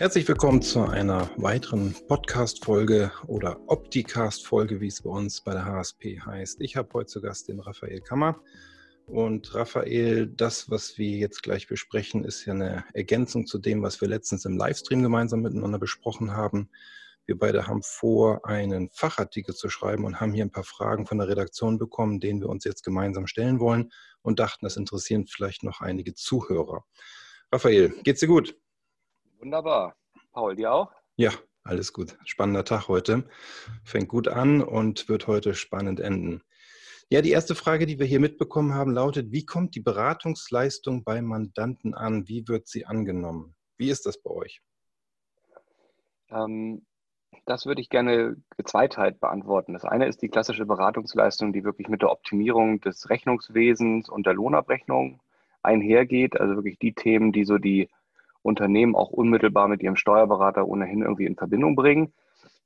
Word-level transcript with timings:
Herzlich 0.00 0.26
willkommen 0.26 0.62
zu 0.62 0.80
einer 0.80 1.30
weiteren 1.36 1.94
Podcast-Folge 2.08 3.12
oder 3.26 3.60
Opticast-Folge, 3.66 4.80
wie 4.80 4.86
es 4.86 5.02
bei 5.02 5.10
uns 5.10 5.42
bei 5.42 5.52
der 5.52 5.66
HSP 5.66 6.18
heißt. 6.18 6.62
Ich 6.62 6.74
habe 6.76 6.88
heute 6.94 7.08
zu 7.08 7.20
Gast 7.20 7.48
den 7.48 7.60
Raphael 7.60 8.00
Kammer. 8.00 8.40
Und 9.04 9.54
Raphael, 9.54 10.26
das, 10.26 10.70
was 10.70 10.96
wir 10.96 11.18
jetzt 11.18 11.42
gleich 11.42 11.68
besprechen, 11.68 12.24
ist 12.24 12.46
ja 12.46 12.54
eine 12.54 12.86
Ergänzung 12.94 13.46
zu 13.46 13.58
dem, 13.58 13.82
was 13.82 14.00
wir 14.00 14.08
letztens 14.08 14.46
im 14.46 14.56
Livestream 14.56 15.02
gemeinsam 15.02 15.42
miteinander 15.42 15.78
besprochen 15.78 16.32
haben. 16.32 16.70
Wir 17.26 17.38
beide 17.38 17.66
haben 17.66 17.82
vor, 17.82 18.46
einen 18.46 18.88
Fachartikel 18.88 19.54
zu 19.54 19.68
schreiben 19.68 20.06
und 20.06 20.18
haben 20.18 20.32
hier 20.32 20.46
ein 20.46 20.50
paar 20.50 20.64
Fragen 20.64 21.04
von 21.04 21.18
der 21.18 21.28
Redaktion 21.28 21.76
bekommen, 21.76 22.20
denen 22.20 22.40
wir 22.40 22.48
uns 22.48 22.64
jetzt 22.64 22.84
gemeinsam 22.84 23.26
stellen 23.26 23.60
wollen 23.60 23.92
und 24.22 24.38
dachten, 24.38 24.64
das 24.64 24.78
interessieren 24.78 25.26
vielleicht 25.26 25.62
noch 25.62 25.82
einige 25.82 26.14
Zuhörer. 26.14 26.86
Raphael, 27.52 27.90
geht's 28.02 28.20
dir 28.20 28.28
gut? 28.28 28.56
Wunderbar. 29.40 29.96
Paul, 30.32 30.54
dir 30.54 30.72
auch? 30.72 30.92
Ja, 31.16 31.30
alles 31.64 31.94
gut. 31.94 32.18
Spannender 32.26 32.64
Tag 32.64 32.88
heute. 32.88 33.24
Fängt 33.84 34.08
gut 34.08 34.28
an 34.28 34.62
und 34.62 35.08
wird 35.08 35.26
heute 35.26 35.54
spannend 35.54 35.98
enden. 35.98 36.42
Ja, 37.08 37.22
die 37.22 37.30
erste 37.30 37.54
Frage, 37.54 37.86
die 37.86 37.98
wir 37.98 38.06
hier 38.06 38.20
mitbekommen 38.20 38.74
haben, 38.74 38.92
lautet, 38.92 39.32
wie 39.32 39.46
kommt 39.46 39.74
die 39.74 39.80
Beratungsleistung 39.80 41.04
bei 41.04 41.22
Mandanten 41.22 41.94
an? 41.94 42.28
Wie 42.28 42.46
wird 42.48 42.68
sie 42.68 42.84
angenommen? 42.84 43.56
Wie 43.78 43.90
ist 43.90 44.04
das 44.04 44.22
bei 44.22 44.30
euch? 44.30 44.60
Ähm, 46.30 46.86
das 47.46 47.64
würde 47.64 47.80
ich 47.80 47.88
gerne 47.88 48.36
gezweiteilt 48.58 49.20
beantworten. 49.20 49.72
Das 49.72 49.84
eine 49.84 50.06
ist 50.06 50.20
die 50.20 50.28
klassische 50.28 50.66
Beratungsleistung, 50.66 51.52
die 51.54 51.64
wirklich 51.64 51.88
mit 51.88 52.02
der 52.02 52.12
Optimierung 52.12 52.80
des 52.82 53.08
Rechnungswesens 53.08 54.10
und 54.10 54.26
der 54.26 54.34
Lohnabrechnung 54.34 55.20
einhergeht. 55.62 56.38
Also 56.38 56.56
wirklich 56.56 56.78
die 56.78 56.92
Themen, 56.92 57.32
die 57.32 57.44
so 57.44 57.56
die 57.56 57.88
Unternehmen 58.42 58.94
auch 58.94 59.10
unmittelbar 59.10 59.68
mit 59.68 59.82
ihrem 59.82 59.96
Steuerberater 59.96 60.66
ohnehin 60.66 61.02
irgendwie 61.02 61.26
in 61.26 61.36
Verbindung 61.36 61.76
bringen. 61.76 62.12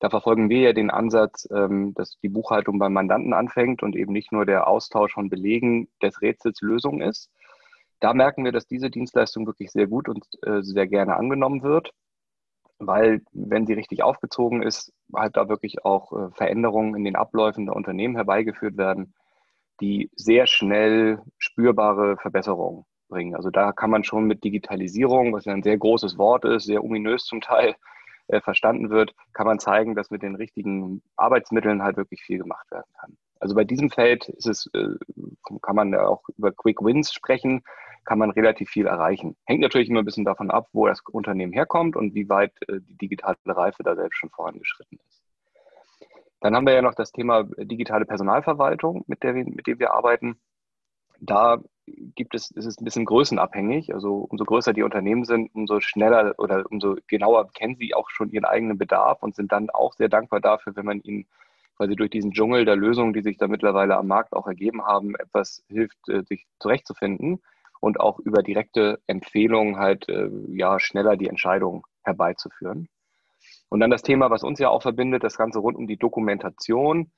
Da 0.01 0.11
verfolgen 0.11 0.49
wir 0.51 0.61
ja 0.61 0.73
den 0.73 0.91
Ansatz, 0.91 1.49
ähm, 1.51 1.95
dass 1.95 2.19
die 2.21 2.29
Buchhaltung 2.29 2.79
beim 2.79 2.93
Mandanten 2.93 3.33
anfängt 3.33 3.83
und 3.83 3.97
eben 3.97 4.13
nicht 4.13 4.33
nur 4.33 4.45
der 4.45 4.67
Austausch 4.69 5.15
von 5.15 5.31
Belegen 5.31 5.89
des 6.03 6.21
Rätsels 6.21 6.61
Lösung 6.61 7.01
ist. 7.01 7.31
Da 8.01 8.13
merken 8.13 8.45
wir, 8.45 8.53
dass 8.53 8.67
diese 8.67 8.91
Dienstleistung 8.91 9.47
wirklich 9.47 9.71
sehr 9.71 9.87
gut 9.87 10.09
und 10.09 10.25
äh, 10.43 10.63
sehr 10.63 10.87
gerne 10.87 11.17
angenommen 11.17 11.63
wird, 11.63 11.93
weil, 12.79 13.23
wenn 13.33 13.67
sie 13.67 13.73
richtig 13.73 14.03
aufgezogen 14.03 14.63
ist, 14.63 14.93
halt 15.15 15.37
da 15.37 15.49
wirklich 15.49 15.85
auch 15.85 16.13
äh, 16.13 16.31
Veränderungen 16.33 16.97
in 16.97 17.05
den 17.05 17.17
Abläufen 17.17 17.67
der 17.67 17.77
Unternehmen 17.77 18.17
herbeigeführt 18.17 18.77
werden, 18.77 19.15
die 19.81 20.11
sehr 20.15 20.47
schnell 20.47 21.23
spürbare 21.39 22.17
Verbesserungen 22.19 22.85
bringen. 23.09 23.35
Also 23.35 23.51
da 23.51 23.73
kann 23.73 23.91
man 23.91 24.05
schon 24.05 24.27
mit 24.27 24.45
Digitalisierung, 24.45 25.33
was 25.33 25.45
ja 25.45 25.53
ein 25.53 25.63
sehr 25.63 25.79
großes 25.79 26.19
Wort 26.19 26.45
ist, 26.45 26.65
sehr 26.65 26.85
ominös 26.85 27.25
zum 27.25 27.41
Teil 27.41 27.77
äh, 28.29 28.41
verstanden 28.41 28.91
wird, 28.91 29.15
kann 29.33 29.47
man 29.47 29.59
zeigen, 29.59 29.95
dass 29.95 30.11
mit 30.11 30.23
den 30.23 30.35
richtigen 30.35 31.03
Arbeitsmitteln 31.17 31.83
halt 31.83 31.97
wirklich 31.97 32.23
viel 32.23 32.39
gemacht 32.39 32.71
werden 32.71 32.91
kann. 32.99 33.17
Also 33.41 33.55
bei 33.55 33.65
diesem 33.65 33.91
Feld 33.91 34.29
ist 34.29 34.47
es, 34.47 34.71
äh, 34.73 34.89
kann 35.61 35.77
man 35.77 35.95
auch 35.95 36.23
über 36.37 36.53
Quick 36.53 36.83
Wins 36.83 37.13
sprechen, 37.13 37.63
kann 38.05 38.19
man 38.19 38.31
relativ 38.31 38.71
viel 38.71 38.87
erreichen. 38.87 39.37
Hängt 39.45 39.61
natürlich 39.61 39.89
immer 39.89 40.01
ein 40.01 40.05
bisschen 40.05 40.25
davon 40.25 40.51
ab, 40.51 40.69
wo 40.73 40.87
das 40.87 41.01
Unternehmen 41.11 41.53
herkommt 41.53 41.97
und 41.97 42.15
wie 42.15 42.29
weit 42.29 42.53
äh, 42.69 42.81
die 42.81 42.97
digitale 42.97 43.37
Reife 43.47 43.83
da 43.83 43.95
selbst 43.95 44.17
schon 44.17 44.31
vorangeschritten 44.31 44.99
ist. 45.09 45.23
Dann 46.41 46.55
haben 46.55 46.67
wir 46.67 46.75
ja 46.75 46.83
noch 46.83 46.95
das 46.95 47.13
Thema 47.13 47.45
digitale 47.57 48.05
Personalverwaltung, 48.05 49.05
mit, 49.07 49.23
der 49.23 49.33
mit 49.33 49.67
dem 49.67 49.79
wir 49.79 49.95
arbeiten. 49.95 50.39
Da 51.21 51.59
gibt 51.87 52.35
es, 52.35 52.51
ist 52.51 52.67
es 52.67 52.79
ein 52.81 52.85
bisschen 52.85 53.05
größenabhängig. 53.05 53.95
Also 53.95 54.27
umso 54.29 54.45
größer 54.45 54.73
die 54.73 54.83
Unternehmen 54.83 55.25
sind, 55.25 55.55
umso 55.55 55.81
schneller 55.81 56.35
oder 56.39 56.65
umso 56.71 56.97
genauer 57.07 57.51
kennen 57.53 57.77
sie 57.77 57.95
auch 57.95 58.11
schon 58.11 58.31
ihren 58.31 58.45
eigenen 58.45 58.79
Bedarf 58.79 59.23
und 59.23 59.35
sind 59.35 59.53
dann 59.53 59.71
auch 59.71 59.95
sehr 59.95 60.09
dankbar 60.09 60.41
dafür, 60.41 60.75
wenn 60.77 60.87
man 60.87 61.01
ihnen 61.01 61.27
quasi 61.77 61.97
durch 61.97 62.11
diesen 62.11 62.33
Dschungel 62.33 62.65
der 62.65 62.77
Lösungen, 62.77 63.13
die 63.13 63.23
sich 63.23 63.37
da 63.37 63.49
mittlerweile 63.49 63.97
am 63.97 64.07
Markt 64.07 64.33
auch 64.33 64.47
ergeben 64.47 64.85
haben, 64.85 65.15
etwas 65.17 65.65
hilft, 65.69 66.09
äh, 66.09 66.23
sich 66.23 66.47
zurechtzufinden 66.61 67.43
und 67.81 68.01
auch 68.01 68.19
über 68.21 68.43
direkte 68.43 69.01
Empfehlungen 69.07 69.79
halt 69.79 70.09
äh, 70.09 70.31
ja 70.49 70.79
schneller 70.79 71.17
die 71.17 71.29
Entscheidung 71.29 71.87
herbeizuführen. 72.03 72.89
Und 73.69 73.81
dann 73.81 73.91
das 73.91 74.03
Thema, 74.03 74.31
was 74.31 74.45
uns 74.45 74.59
ja 74.59 74.69
auch 74.69 74.83
verbindet, 74.83 75.25
das 75.25 75.37
Ganze 75.37 75.59
rund 75.59 75.77
um 75.77 75.87
die 75.87 75.97
Dokumentation. 75.97 77.11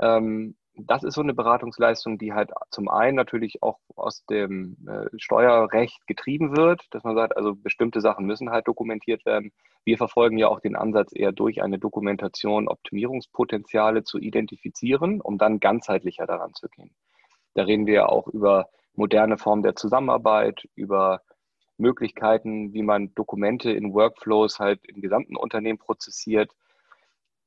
Ähm, 0.00 0.56
das 0.78 1.04
ist 1.04 1.14
so 1.14 1.22
eine 1.22 1.32
Beratungsleistung, 1.32 2.18
die 2.18 2.34
halt 2.34 2.50
zum 2.70 2.88
einen 2.88 3.16
natürlich 3.16 3.62
auch 3.62 3.78
aus 3.94 4.24
dem 4.26 4.76
äh, 4.86 5.06
Steuerrecht 5.18 6.06
getrieben 6.06 6.56
wird, 6.56 6.82
dass 6.90 7.02
man 7.02 7.16
sagt, 7.16 7.36
also 7.36 7.54
bestimmte 7.54 8.00
Sachen 8.00 8.26
müssen 8.26 8.50
halt 8.50 8.68
dokumentiert 8.68 9.24
werden. 9.24 9.52
Wir 9.84 9.96
verfolgen 9.96 10.36
ja 10.36 10.48
auch 10.48 10.60
den 10.60 10.76
Ansatz, 10.76 11.12
eher 11.14 11.32
durch 11.32 11.62
eine 11.62 11.78
Dokumentation 11.78 12.68
Optimierungspotenziale 12.68 14.04
zu 14.04 14.18
identifizieren, 14.18 15.20
um 15.20 15.38
dann 15.38 15.60
ganzheitlicher 15.60 16.26
daran 16.26 16.52
zu 16.52 16.68
gehen. 16.68 16.90
Da 17.54 17.62
reden 17.62 17.86
wir 17.86 17.94
ja 17.94 18.06
auch 18.06 18.28
über 18.28 18.68
moderne 18.94 19.38
Formen 19.38 19.62
der 19.62 19.76
Zusammenarbeit, 19.76 20.68
über 20.74 21.22
Möglichkeiten, 21.78 22.74
wie 22.74 22.82
man 22.82 23.14
Dokumente 23.14 23.70
in 23.70 23.94
Workflows 23.94 24.58
halt 24.58 24.84
im 24.86 25.00
gesamten 25.00 25.36
Unternehmen 25.36 25.78
prozessiert 25.78 26.50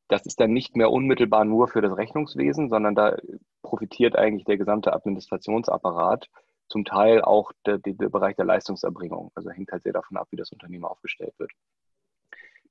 das 0.09 0.25
ist 0.25 0.39
dann 0.39 0.51
nicht 0.51 0.75
mehr 0.75 0.91
unmittelbar 0.91 1.45
nur 1.45 1.67
für 1.67 1.81
das 1.81 1.95
Rechnungswesen, 1.95 2.69
sondern 2.69 2.95
da 2.95 3.15
profitiert 3.61 4.15
eigentlich 4.15 4.43
der 4.43 4.57
gesamte 4.57 4.91
Administrationsapparat, 4.91 6.27
zum 6.67 6.85
Teil 6.85 7.21
auch 7.21 7.51
der, 7.65 7.77
der, 7.77 8.09
Bereich 8.09 8.35
der 8.35 8.45
Leistungserbringung. 8.45 9.31
Also 9.35 9.49
hängt 9.49 9.71
halt 9.71 9.83
sehr 9.83 9.93
davon 9.93 10.17
ab, 10.17 10.27
wie 10.31 10.35
das 10.35 10.51
Unternehmen 10.51 10.85
aufgestellt 10.85 11.33
wird. 11.37 11.51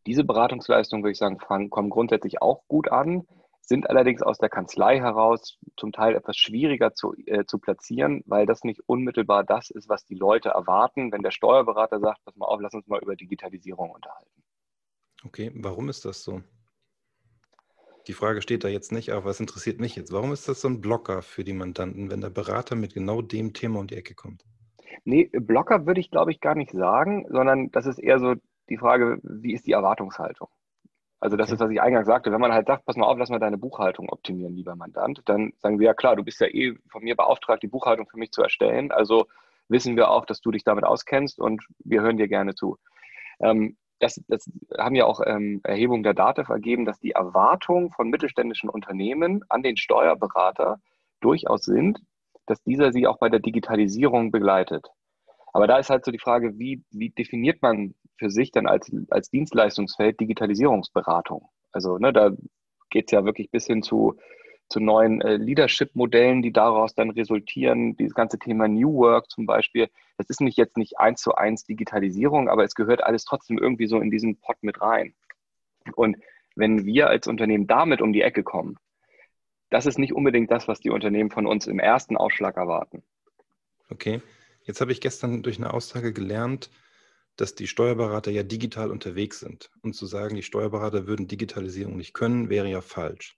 Diese 0.06 0.24
Beratungsleistungen, 0.24 1.02
würde 1.02 1.12
ich 1.12 1.18
sagen, 1.18 1.38
kommen 1.38 1.90
grundsätzlich 1.90 2.40
auch 2.42 2.66
gut 2.68 2.90
an, 2.90 3.26
sind 3.60 3.90
allerdings 3.90 4.22
aus 4.22 4.38
der 4.38 4.48
Kanzlei 4.48 4.98
heraus 4.98 5.58
zum 5.76 5.92
Teil 5.92 6.14
etwas 6.14 6.36
schwieriger 6.36 6.94
zu, 6.94 7.14
äh, 7.26 7.44
zu 7.44 7.58
platzieren, 7.58 8.22
weil 8.24 8.46
das 8.46 8.64
nicht 8.64 8.80
unmittelbar 8.86 9.44
das 9.44 9.68
ist, 9.68 9.88
was 9.88 10.06
die 10.06 10.14
Leute 10.14 10.50
erwarten, 10.50 11.12
wenn 11.12 11.22
der 11.22 11.32
Steuerberater 11.32 12.00
sagt, 12.00 12.24
pass 12.24 12.36
mal 12.36 12.46
auf, 12.46 12.60
lass 12.60 12.72
uns 12.72 12.86
mal 12.86 13.02
über 13.02 13.14
Digitalisierung 13.14 13.90
unterhalten. 13.90 14.42
Okay, 15.24 15.52
warum 15.54 15.88
ist 15.90 16.04
das 16.04 16.22
so? 16.22 16.40
Die 18.08 18.14
Frage 18.14 18.40
steht 18.40 18.64
da 18.64 18.68
jetzt 18.68 18.90
nicht, 18.90 19.10
aber 19.10 19.26
was 19.26 19.38
interessiert 19.38 19.80
mich 19.80 19.94
jetzt? 19.94 20.12
Warum 20.12 20.32
ist 20.32 20.48
das 20.48 20.62
so 20.62 20.68
ein 20.68 20.80
Blocker 20.80 21.20
für 21.20 21.44
die 21.44 21.52
Mandanten, 21.52 22.10
wenn 22.10 22.22
der 22.22 22.30
Berater 22.30 22.74
mit 22.74 22.94
genau 22.94 23.20
dem 23.20 23.52
Thema 23.52 23.80
um 23.80 23.86
die 23.86 23.96
Ecke 23.96 24.14
kommt? 24.14 24.44
Nee, 25.04 25.30
Blocker 25.32 25.86
würde 25.86 26.00
ich 26.00 26.10
glaube 26.10 26.30
ich 26.30 26.40
gar 26.40 26.54
nicht 26.54 26.72
sagen, 26.72 27.26
sondern 27.28 27.70
das 27.70 27.86
ist 27.86 27.98
eher 27.98 28.18
so 28.18 28.34
die 28.70 28.78
Frage, 28.78 29.18
wie 29.22 29.52
ist 29.52 29.66
die 29.66 29.72
Erwartungshaltung? 29.72 30.48
Also 31.20 31.36
das 31.36 31.48
okay. 31.48 31.54
ist, 31.54 31.60
was 31.60 31.70
ich 31.70 31.82
eingangs 31.82 32.06
sagte, 32.06 32.32
wenn 32.32 32.40
man 32.40 32.52
halt 32.52 32.66
sagt, 32.66 32.86
pass 32.86 32.96
mal 32.96 33.06
auf, 33.06 33.18
lass 33.18 33.28
mal 33.28 33.38
deine 33.38 33.58
Buchhaltung 33.58 34.08
optimieren, 34.08 34.54
lieber 34.54 34.74
Mandant, 34.74 35.20
dann 35.26 35.52
sagen 35.58 35.78
wir 35.78 35.86
ja 35.86 35.94
klar, 35.94 36.16
du 36.16 36.24
bist 36.24 36.40
ja 36.40 36.46
eh 36.46 36.76
von 36.90 37.02
mir 37.02 37.14
beauftragt, 37.14 37.62
die 37.62 37.68
Buchhaltung 37.68 38.08
für 38.08 38.18
mich 38.18 38.30
zu 38.30 38.42
erstellen. 38.42 38.90
Also 38.90 39.26
wissen 39.68 39.96
wir 39.96 40.10
auch, 40.10 40.24
dass 40.24 40.40
du 40.40 40.50
dich 40.50 40.64
damit 40.64 40.84
auskennst 40.84 41.38
und 41.38 41.62
wir 41.80 42.00
hören 42.00 42.16
dir 42.16 42.28
gerne 42.28 42.54
zu. 42.54 42.78
Ähm, 43.40 43.76
das, 44.00 44.20
das 44.28 44.50
haben 44.76 44.94
ja 44.94 45.04
auch 45.04 45.20
ähm, 45.24 45.60
Erhebungen 45.64 46.02
der 46.02 46.14
DATEV 46.14 46.48
ergeben, 46.48 46.84
dass 46.84 47.00
die 47.00 47.12
Erwartungen 47.12 47.90
von 47.90 48.08
mittelständischen 48.08 48.70
Unternehmen 48.70 49.44
an 49.48 49.62
den 49.62 49.76
Steuerberater 49.76 50.80
durchaus 51.20 51.62
sind, 51.62 52.00
dass 52.46 52.62
dieser 52.62 52.92
sie 52.92 53.06
auch 53.06 53.18
bei 53.18 53.28
der 53.28 53.40
Digitalisierung 53.40 54.30
begleitet. 54.30 54.86
Aber 55.52 55.66
da 55.66 55.78
ist 55.78 55.90
halt 55.90 56.04
so 56.04 56.12
die 56.12 56.18
Frage, 56.18 56.58
wie, 56.58 56.82
wie 56.90 57.10
definiert 57.10 57.62
man 57.62 57.94
für 58.16 58.30
sich 58.30 58.52
dann 58.52 58.66
als, 58.66 58.90
als 59.10 59.30
Dienstleistungsfeld 59.30 60.20
Digitalisierungsberatung? 60.20 61.48
Also 61.72 61.98
ne, 61.98 62.12
da 62.12 62.30
geht 62.90 63.06
es 63.06 63.12
ja 63.12 63.24
wirklich 63.24 63.50
bis 63.50 63.66
hin 63.66 63.82
zu 63.82 64.16
zu 64.68 64.80
neuen 64.80 65.20
äh, 65.20 65.36
Leadership-Modellen, 65.36 66.42
die 66.42 66.52
daraus 66.52 66.94
dann 66.94 67.10
resultieren. 67.10 67.96
Dieses 67.96 68.14
ganze 68.14 68.38
Thema 68.38 68.68
New 68.68 68.94
Work 68.94 69.30
zum 69.30 69.46
Beispiel, 69.46 69.88
das 70.16 70.28
ist 70.28 70.40
nicht 70.40 70.56
jetzt 70.56 70.76
nicht 70.76 70.98
eins 70.98 71.20
zu 71.20 71.34
eins 71.34 71.64
Digitalisierung, 71.64 72.48
aber 72.48 72.64
es 72.64 72.74
gehört 72.74 73.02
alles 73.02 73.24
trotzdem 73.24 73.58
irgendwie 73.58 73.86
so 73.86 74.00
in 74.00 74.10
diesen 74.10 74.36
Pot 74.36 74.56
mit 74.62 74.80
rein. 74.80 75.14
Und 75.94 76.16
wenn 76.54 76.84
wir 76.84 77.08
als 77.08 77.26
Unternehmen 77.26 77.66
damit 77.66 78.02
um 78.02 78.12
die 78.12 78.22
Ecke 78.22 78.42
kommen, 78.42 78.76
das 79.70 79.86
ist 79.86 79.98
nicht 79.98 80.12
unbedingt 80.12 80.50
das, 80.50 80.68
was 80.68 80.80
die 80.80 80.90
Unternehmen 80.90 81.30
von 81.30 81.46
uns 81.46 81.66
im 81.66 81.78
ersten 81.78 82.16
Ausschlag 82.16 82.56
erwarten. 82.56 83.02
Okay, 83.90 84.20
jetzt 84.64 84.80
habe 84.80 84.92
ich 84.92 85.00
gestern 85.00 85.42
durch 85.42 85.58
eine 85.58 85.72
Aussage 85.72 86.12
gelernt, 86.12 86.70
dass 87.36 87.54
die 87.54 87.68
Steuerberater 87.68 88.30
ja 88.30 88.42
digital 88.42 88.90
unterwegs 88.90 89.40
sind. 89.40 89.70
Und 89.82 89.94
zu 89.94 90.06
sagen, 90.06 90.34
die 90.34 90.42
Steuerberater 90.42 91.06
würden 91.06 91.28
Digitalisierung 91.28 91.96
nicht 91.96 92.12
können, 92.12 92.50
wäre 92.50 92.68
ja 92.68 92.80
falsch. 92.80 93.37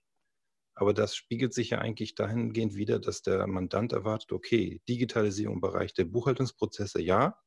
Aber 0.73 0.93
das 0.93 1.15
spiegelt 1.15 1.53
sich 1.53 1.71
ja 1.71 1.79
eigentlich 1.79 2.15
dahingehend 2.15 2.75
wieder, 2.75 2.99
dass 2.99 3.21
der 3.21 3.45
Mandant 3.47 3.93
erwartet, 3.93 4.31
okay, 4.31 4.81
Digitalisierung 4.87 5.55
im 5.55 5.61
Bereich 5.61 5.93
der 5.93 6.05
Buchhaltungsprozesse 6.05 7.01
ja, 7.01 7.37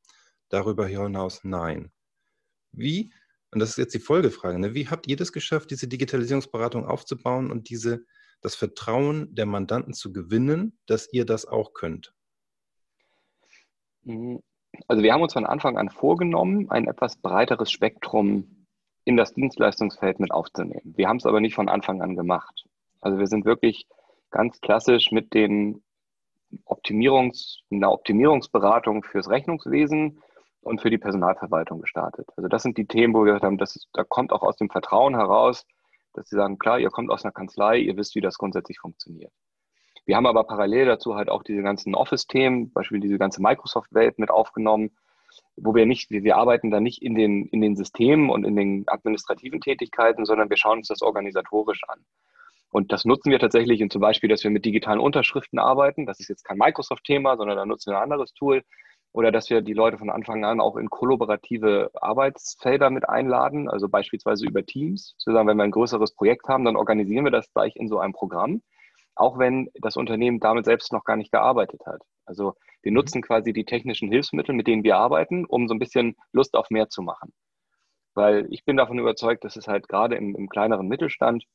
darüber 0.49 0.87
hinaus 0.87 1.43
nein. 1.43 1.91
Wie, 2.71 3.11
und 3.51 3.59
das 3.59 3.69
ist 3.69 3.77
jetzt 3.77 3.93
die 3.93 3.99
Folgefrage, 3.99 4.59
ne, 4.59 4.73
wie 4.73 4.87
habt 4.87 5.07
ihr 5.07 5.15
das 5.15 5.31
geschafft, 5.31 5.71
diese 5.71 5.87
Digitalisierungsberatung 5.87 6.85
aufzubauen 6.85 7.51
und 7.51 7.69
diese, 7.69 8.05
das 8.41 8.55
Vertrauen 8.55 9.33
der 9.33 9.45
Mandanten 9.45 9.93
zu 9.93 10.13
gewinnen, 10.13 10.77
dass 10.85 11.11
ihr 11.11 11.25
das 11.25 11.45
auch 11.45 11.73
könnt? 11.73 12.13
Mhm. 14.03 14.41
Also 14.87 15.03
wir 15.03 15.13
haben 15.13 15.21
uns 15.21 15.33
von 15.33 15.45
Anfang 15.45 15.77
an 15.77 15.89
vorgenommen, 15.89 16.69
ein 16.69 16.87
etwas 16.87 17.17
breiteres 17.17 17.71
Spektrum 17.71 18.67
in 19.05 19.17
das 19.17 19.33
Dienstleistungsfeld 19.33 20.19
mit 20.19 20.31
aufzunehmen. 20.31 20.93
Wir 20.95 21.07
haben 21.07 21.17
es 21.17 21.25
aber 21.25 21.39
nicht 21.39 21.55
von 21.55 21.69
Anfang 21.69 22.01
an 22.01 22.15
gemacht. 22.15 22.65
Also 23.05 23.19
wir 23.19 23.27
sind 23.27 23.45
wirklich 23.45 23.85
ganz 24.31 24.59
klassisch 24.61 25.11
mit 25.11 25.35
den 25.35 25.83
Optimierungs, 26.65 27.59
einer 27.69 27.91
Optimierungsberatung 27.91 29.03
fürs 29.03 29.29
Rechnungswesen 29.29 30.23
und 30.61 30.81
für 30.81 30.89
die 30.89 30.97
Personalverwaltung 30.97 31.81
gestartet. 31.81 32.27
Also 32.35 32.49
das 32.49 32.63
sind 32.63 32.79
die 32.79 32.87
Themen, 32.87 33.13
wo 33.13 33.19
wir 33.19 33.33
gesagt 33.33 33.43
haben, 33.43 33.59
das 33.59 33.75
ist, 33.75 33.89
da 33.93 34.03
kommt 34.03 34.33
auch 34.33 34.41
aus 34.41 34.57
dem 34.57 34.71
Vertrauen 34.71 35.13
heraus, 35.13 35.67
dass 36.13 36.29
sie 36.29 36.35
sagen, 36.35 36.57
klar, 36.57 36.79
ihr 36.79 36.89
kommt 36.89 37.11
aus 37.11 37.23
einer 37.23 37.31
Kanzlei, 37.31 37.77
ihr 37.77 37.95
wisst, 37.95 38.15
wie 38.15 38.21
das 38.21 38.39
grundsätzlich 38.39 38.79
funktioniert. 38.79 39.31
Wir 40.07 40.15
haben 40.15 40.25
aber 40.25 40.43
parallel 40.43 40.87
dazu 40.87 41.13
halt 41.13 41.29
auch 41.29 41.43
diese 41.43 41.61
ganzen 41.61 41.93
Office-Themen, 41.93 42.71
beispielsweise 42.71 43.07
diese 43.07 43.19
ganze 43.19 43.39
Microsoft-Welt 43.39 44.17
mit 44.17 44.31
aufgenommen, 44.31 44.97
wo 45.57 45.75
wir 45.75 45.85
nicht, 45.85 46.09
wir, 46.09 46.23
wir 46.23 46.37
arbeiten 46.37 46.71
da 46.71 46.79
nicht 46.79 47.03
in 47.03 47.13
den, 47.13 47.45
in 47.49 47.61
den 47.61 47.75
Systemen 47.75 48.31
und 48.31 48.45
in 48.45 48.55
den 48.55 48.85
administrativen 48.87 49.61
Tätigkeiten, 49.61 50.25
sondern 50.25 50.49
wir 50.49 50.57
schauen 50.57 50.79
uns 50.79 50.87
das 50.87 51.03
organisatorisch 51.03 51.83
an. 51.87 52.03
Und 52.75 52.91
das 52.91 53.05
nutzen 53.05 53.31
wir 53.31 53.39
tatsächlich 53.39 53.79
in 53.79 53.89
zum 53.89 54.01
Beispiel, 54.01 54.27
dass 54.27 54.43
wir 54.43 54.51
mit 54.51 54.65
digitalen 54.65 54.99
Unterschriften 54.99 55.59
arbeiten. 55.59 56.05
Das 56.05 56.19
ist 56.19 56.27
jetzt 56.27 56.43
kein 56.43 56.57
Microsoft-Thema, 56.57 57.37
sondern 57.37 57.55
da 57.55 57.65
nutzen 57.65 57.93
wir 57.93 57.99
ein 57.99 58.03
anderes 58.03 58.33
Tool. 58.33 58.63
Oder 59.13 59.31
dass 59.31 59.49
wir 59.49 59.61
die 59.61 59.71
Leute 59.71 59.97
von 59.97 60.09
Anfang 60.09 60.43
an 60.43 60.59
auch 60.59 60.75
in 60.75 60.89
kollaborative 60.89 61.89
Arbeitsfelder 61.93 62.89
mit 62.89 63.07
einladen, 63.07 63.69
also 63.69 63.87
beispielsweise 63.87 64.45
über 64.45 64.65
Teams. 64.65 65.15
Sozusagen, 65.17 65.47
wenn 65.47 65.55
wir 65.55 65.63
ein 65.63 65.71
größeres 65.71 66.15
Projekt 66.15 66.49
haben, 66.49 66.65
dann 66.65 66.75
organisieren 66.75 67.23
wir 67.23 67.31
das 67.31 67.49
gleich 67.53 67.77
in 67.77 67.87
so 67.87 67.99
einem 67.99 68.11
Programm, 68.11 68.61
auch 69.15 69.39
wenn 69.39 69.69
das 69.75 69.95
Unternehmen 69.95 70.41
damit 70.41 70.65
selbst 70.65 70.91
noch 70.91 71.05
gar 71.05 71.15
nicht 71.15 71.31
gearbeitet 71.31 71.79
hat. 71.85 72.01
Also 72.25 72.55
wir 72.81 72.91
mhm. 72.91 72.97
nutzen 72.97 73.21
quasi 73.21 73.53
die 73.53 73.63
technischen 73.63 74.11
Hilfsmittel, 74.11 74.53
mit 74.53 74.67
denen 74.67 74.83
wir 74.83 74.97
arbeiten, 74.97 75.45
um 75.45 75.69
so 75.69 75.73
ein 75.73 75.79
bisschen 75.79 76.17
Lust 76.33 76.55
auf 76.55 76.69
mehr 76.71 76.89
zu 76.89 77.03
machen. 77.03 77.31
Weil 78.15 78.47
ich 78.49 78.65
bin 78.65 78.75
davon 78.75 78.99
überzeugt, 78.99 79.45
dass 79.45 79.55
es 79.55 79.69
halt 79.69 79.87
gerade 79.87 80.15
im, 80.15 80.35
im 80.35 80.49
kleineren 80.49 80.89
Mittelstand 80.89 81.45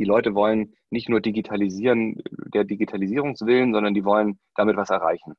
die 0.00 0.06
Leute 0.06 0.34
wollen 0.34 0.74
nicht 0.88 1.10
nur 1.10 1.20
digitalisieren, 1.20 2.22
der 2.54 2.64
Digitalisierungswillen, 2.64 3.74
sondern 3.74 3.92
die 3.92 4.04
wollen 4.04 4.40
damit 4.56 4.78
was 4.78 4.88
erreichen. 4.88 5.34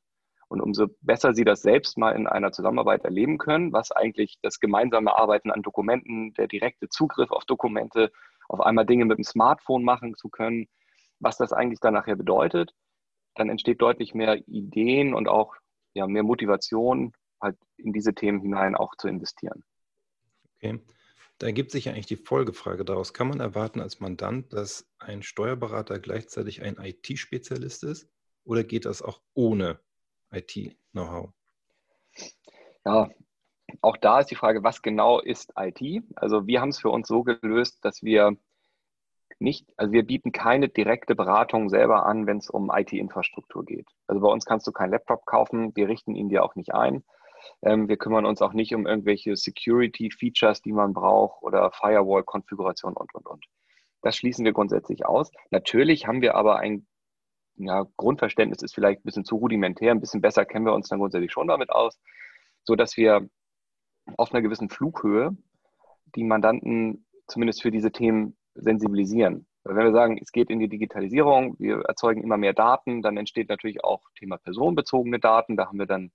Und 0.46 0.60
umso 0.60 0.86
besser 1.00 1.34
sie 1.34 1.42
das 1.42 1.62
selbst 1.62 1.98
mal 1.98 2.12
in 2.12 2.28
einer 2.28 2.52
Zusammenarbeit 2.52 3.04
erleben 3.04 3.38
können, 3.38 3.72
was 3.72 3.90
eigentlich 3.90 4.38
das 4.40 4.60
gemeinsame 4.60 5.18
Arbeiten 5.18 5.50
an 5.50 5.62
Dokumenten, 5.62 6.32
der 6.34 6.46
direkte 6.46 6.88
Zugriff 6.88 7.32
auf 7.32 7.44
Dokumente, 7.44 8.12
auf 8.48 8.60
einmal 8.60 8.86
Dinge 8.86 9.04
mit 9.04 9.18
dem 9.18 9.24
Smartphone 9.24 9.82
machen 9.82 10.14
zu 10.14 10.28
können, 10.28 10.68
was 11.18 11.38
das 11.38 11.52
eigentlich 11.52 11.80
dann 11.80 11.94
nachher 11.94 12.16
bedeutet, 12.16 12.72
dann 13.34 13.48
entsteht 13.48 13.82
deutlich 13.82 14.14
mehr 14.14 14.46
Ideen 14.46 15.12
und 15.12 15.26
auch 15.26 15.56
ja, 15.94 16.06
mehr 16.06 16.22
Motivation, 16.22 17.14
halt 17.40 17.56
in 17.78 17.92
diese 17.92 18.14
Themen 18.14 18.40
hinein 18.40 18.76
auch 18.76 18.94
zu 18.94 19.08
investieren. 19.08 19.64
Okay. 20.54 20.78
Da 21.42 21.48
ergibt 21.48 21.72
sich 21.72 21.86
ja 21.86 21.92
eigentlich 21.92 22.06
die 22.06 22.14
Folgefrage 22.14 22.84
daraus. 22.84 23.14
Kann 23.14 23.26
man 23.26 23.40
erwarten 23.40 23.80
als 23.80 23.98
Mandant, 23.98 24.52
dass 24.52 24.88
ein 25.00 25.24
Steuerberater 25.24 25.98
gleichzeitig 25.98 26.62
ein 26.62 26.76
IT-Spezialist 26.76 27.82
ist 27.82 28.08
oder 28.44 28.62
geht 28.62 28.84
das 28.84 29.02
auch 29.02 29.20
ohne 29.34 29.80
IT-Know-how? 30.30 31.30
Ja, 32.84 33.10
auch 33.80 33.96
da 33.96 34.20
ist 34.20 34.30
die 34.30 34.36
Frage, 34.36 34.62
was 34.62 34.82
genau 34.82 35.18
ist 35.18 35.52
IT? 35.56 36.04
Also 36.14 36.46
wir 36.46 36.60
haben 36.60 36.68
es 36.68 36.78
für 36.78 36.90
uns 36.90 37.08
so 37.08 37.24
gelöst, 37.24 37.84
dass 37.84 38.04
wir 38.04 38.36
nicht, 39.40 39.66
also 39.76 39.92
wir 39.92 40.06
bieten 40.06 40.30
keine 40.30 40.68
direkte 40.68 41.16
Beratung 41.16 41.70
selber 41.70 42.06
an, 42.06 42.28
wenn 42.28 42.38
es 42.38 42.50
um 42.50 42.70
IT-Infrastruktur 42.72 43.64
geht. 43.64 43.88
Also 44.06 44.20
bei 44.20 44.28
uns 44.28 44.44
kannst 44.44 44.68
du 44.68 44.70
keinen 44.70 44.92
Laptop 44.92 45.26
kaufen, 45.26 45.74
wir 45.74 45.88
richten 45.88 46.14
ihn 46.14 46.28
dir 46.28 46.44
auch 46.44 46.54
nicht 46.54 46.72
ein. 46.72 47.02
Ähm, 47.62 47.88
wir 47.88 47.96
kümmern 47.96 48.26
uns 48.26 48.42
auch 48.42 48.52
nicht 48.52 48.74
um 48.74 48.86
irgendwelche 48.86 49.36
Security-Features, 49.36 50.62
die 50.62 50.72
man 50.72 50.92
braucht 50.92 51.42
oder 51.42 51.70
Firewall-Konfiguration 51.70 52.94
und, 52.94 53.14
und, 53.14 53.26
und. 53.26 53.46
Das 54.02 54.16
schließen 54.16 54.44
wir 54.44 54.52
grundsätzlich 54.52 55.06
aus. 55.06 55.30
Natürlich 55.50 56.06
haben 56.06 56.22
wir 56.22 56.34
aber 56.34 56.58
ein 56.58 56.86
ja, 57.56 57.86
Grundverständnis, 57.96 58.62
ist 58.62 58.74
vielleicht 58.74 59.00
ein 59.00 59.04
bisschen 59.04 59.24
zu 59.24 59.36
rudimentär, 59.36 59.92
ein 59.92 60.00
bisschen 60.00 60.20
besser 60.20 60.44
kennen 60.44 60.66
wir 60.66 60.74
uns 60.74 60.88
dann 60.88 60.98
grundsätzlich 60.98 61.32
schon 61.32 61.48
damit 61.48 61.70
aus, 61.70 62.00
sodass 62.64 62.96
wir 62.96 63.28
auf 64.16 64.32
einer 64.32 64.42
gewissen 64.42 64.68
Flughöhe 64.68 65.36
die 66.14 66.24
Mandanten 66.24 67.06
zumindest 67.28 67.62
für 67.62 67.70
diese 67.70 67.92
Themen 67.92 68.36
sensibilisieren. 68.54 69.46
Wenn 69.64 69.76
wir 69.76 69.92
sagen, 69.92 70.18
es 70.20 70.32
geht 70.32 70.50
in 70.50 70.58
die 70.58 70.68
Digitalisierung, 70.68 71.56
wir 71.58 71.82
erzeugen 71.82 72.22
immer 72.22 72.36
mehr 72.36 72.52
Daten, 72.52 73.00
dann 73.00 73.16
entsteht 73.16 73.48
natürlich 73.48 73.84
auch 73.84 74.02
Thema 74.16 74.38
personenbezogene 74.38 75.20
Daten. 75.20 75.56
Da 75.56 75.66
haben 75.66 75.78
wir 75.78 75.86
dann 75.86 76.10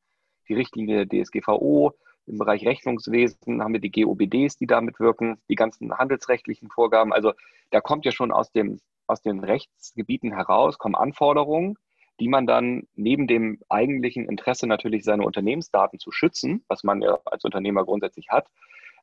die 0.48 0.54
Richtlinie 0.54 1.08
DSGVO. 1.08 1.94
Im 2.28 2.38
Bereich 2.38 2.66
Rechnungswesen 2.66 3.64
haben 3.64 3.74
wir 3.74 3.80
die 3.80 3.92
GOBDs, 3.92 4.58
die 4.58 4.68
damit 4.68 5.00
wirken, 5.00 5.38
die 5.50 5.56
ganzen 5.56 5.98
handelsrechtlichen 5.98 6.70
Vorgaben. 6.70 7.14
Also 7.14 7.34
da 7.72 7.80
kommt 7.80 8.06
ja 8.06 8.12
schon 8.12 8.32
aus, 8.32 8.52
dem, 8.52 8.80
aus 9.08 9.22
den 9.22 9.44
Rechtsgebieten 9.44 10.34
heraus, 10.34 10.78
kommen 10.78 10.96
Anforderungen, 10.96 11.78
die 12.20 12.28
man 12.28 12.46
dann 12.48 12.88
neben 12.96 13.28
dem 13.28 13.60
eigentlichen 13.70 14.28
Interesse 14.28 14.68
natürlich 14.68 15.04
seine 15.04 15.26
Unternehmensdaten 15.26 16.00
zu 16.00 16.12
schützen, 16.12 16.64
was 16.68 16.84
man 16.84 17.02
ja 17.02 17.20
als 17.26 17.44
Unternehmer 17.46 17.86
grundsätzlich 17.86 18.30
hat, 18.30 18.48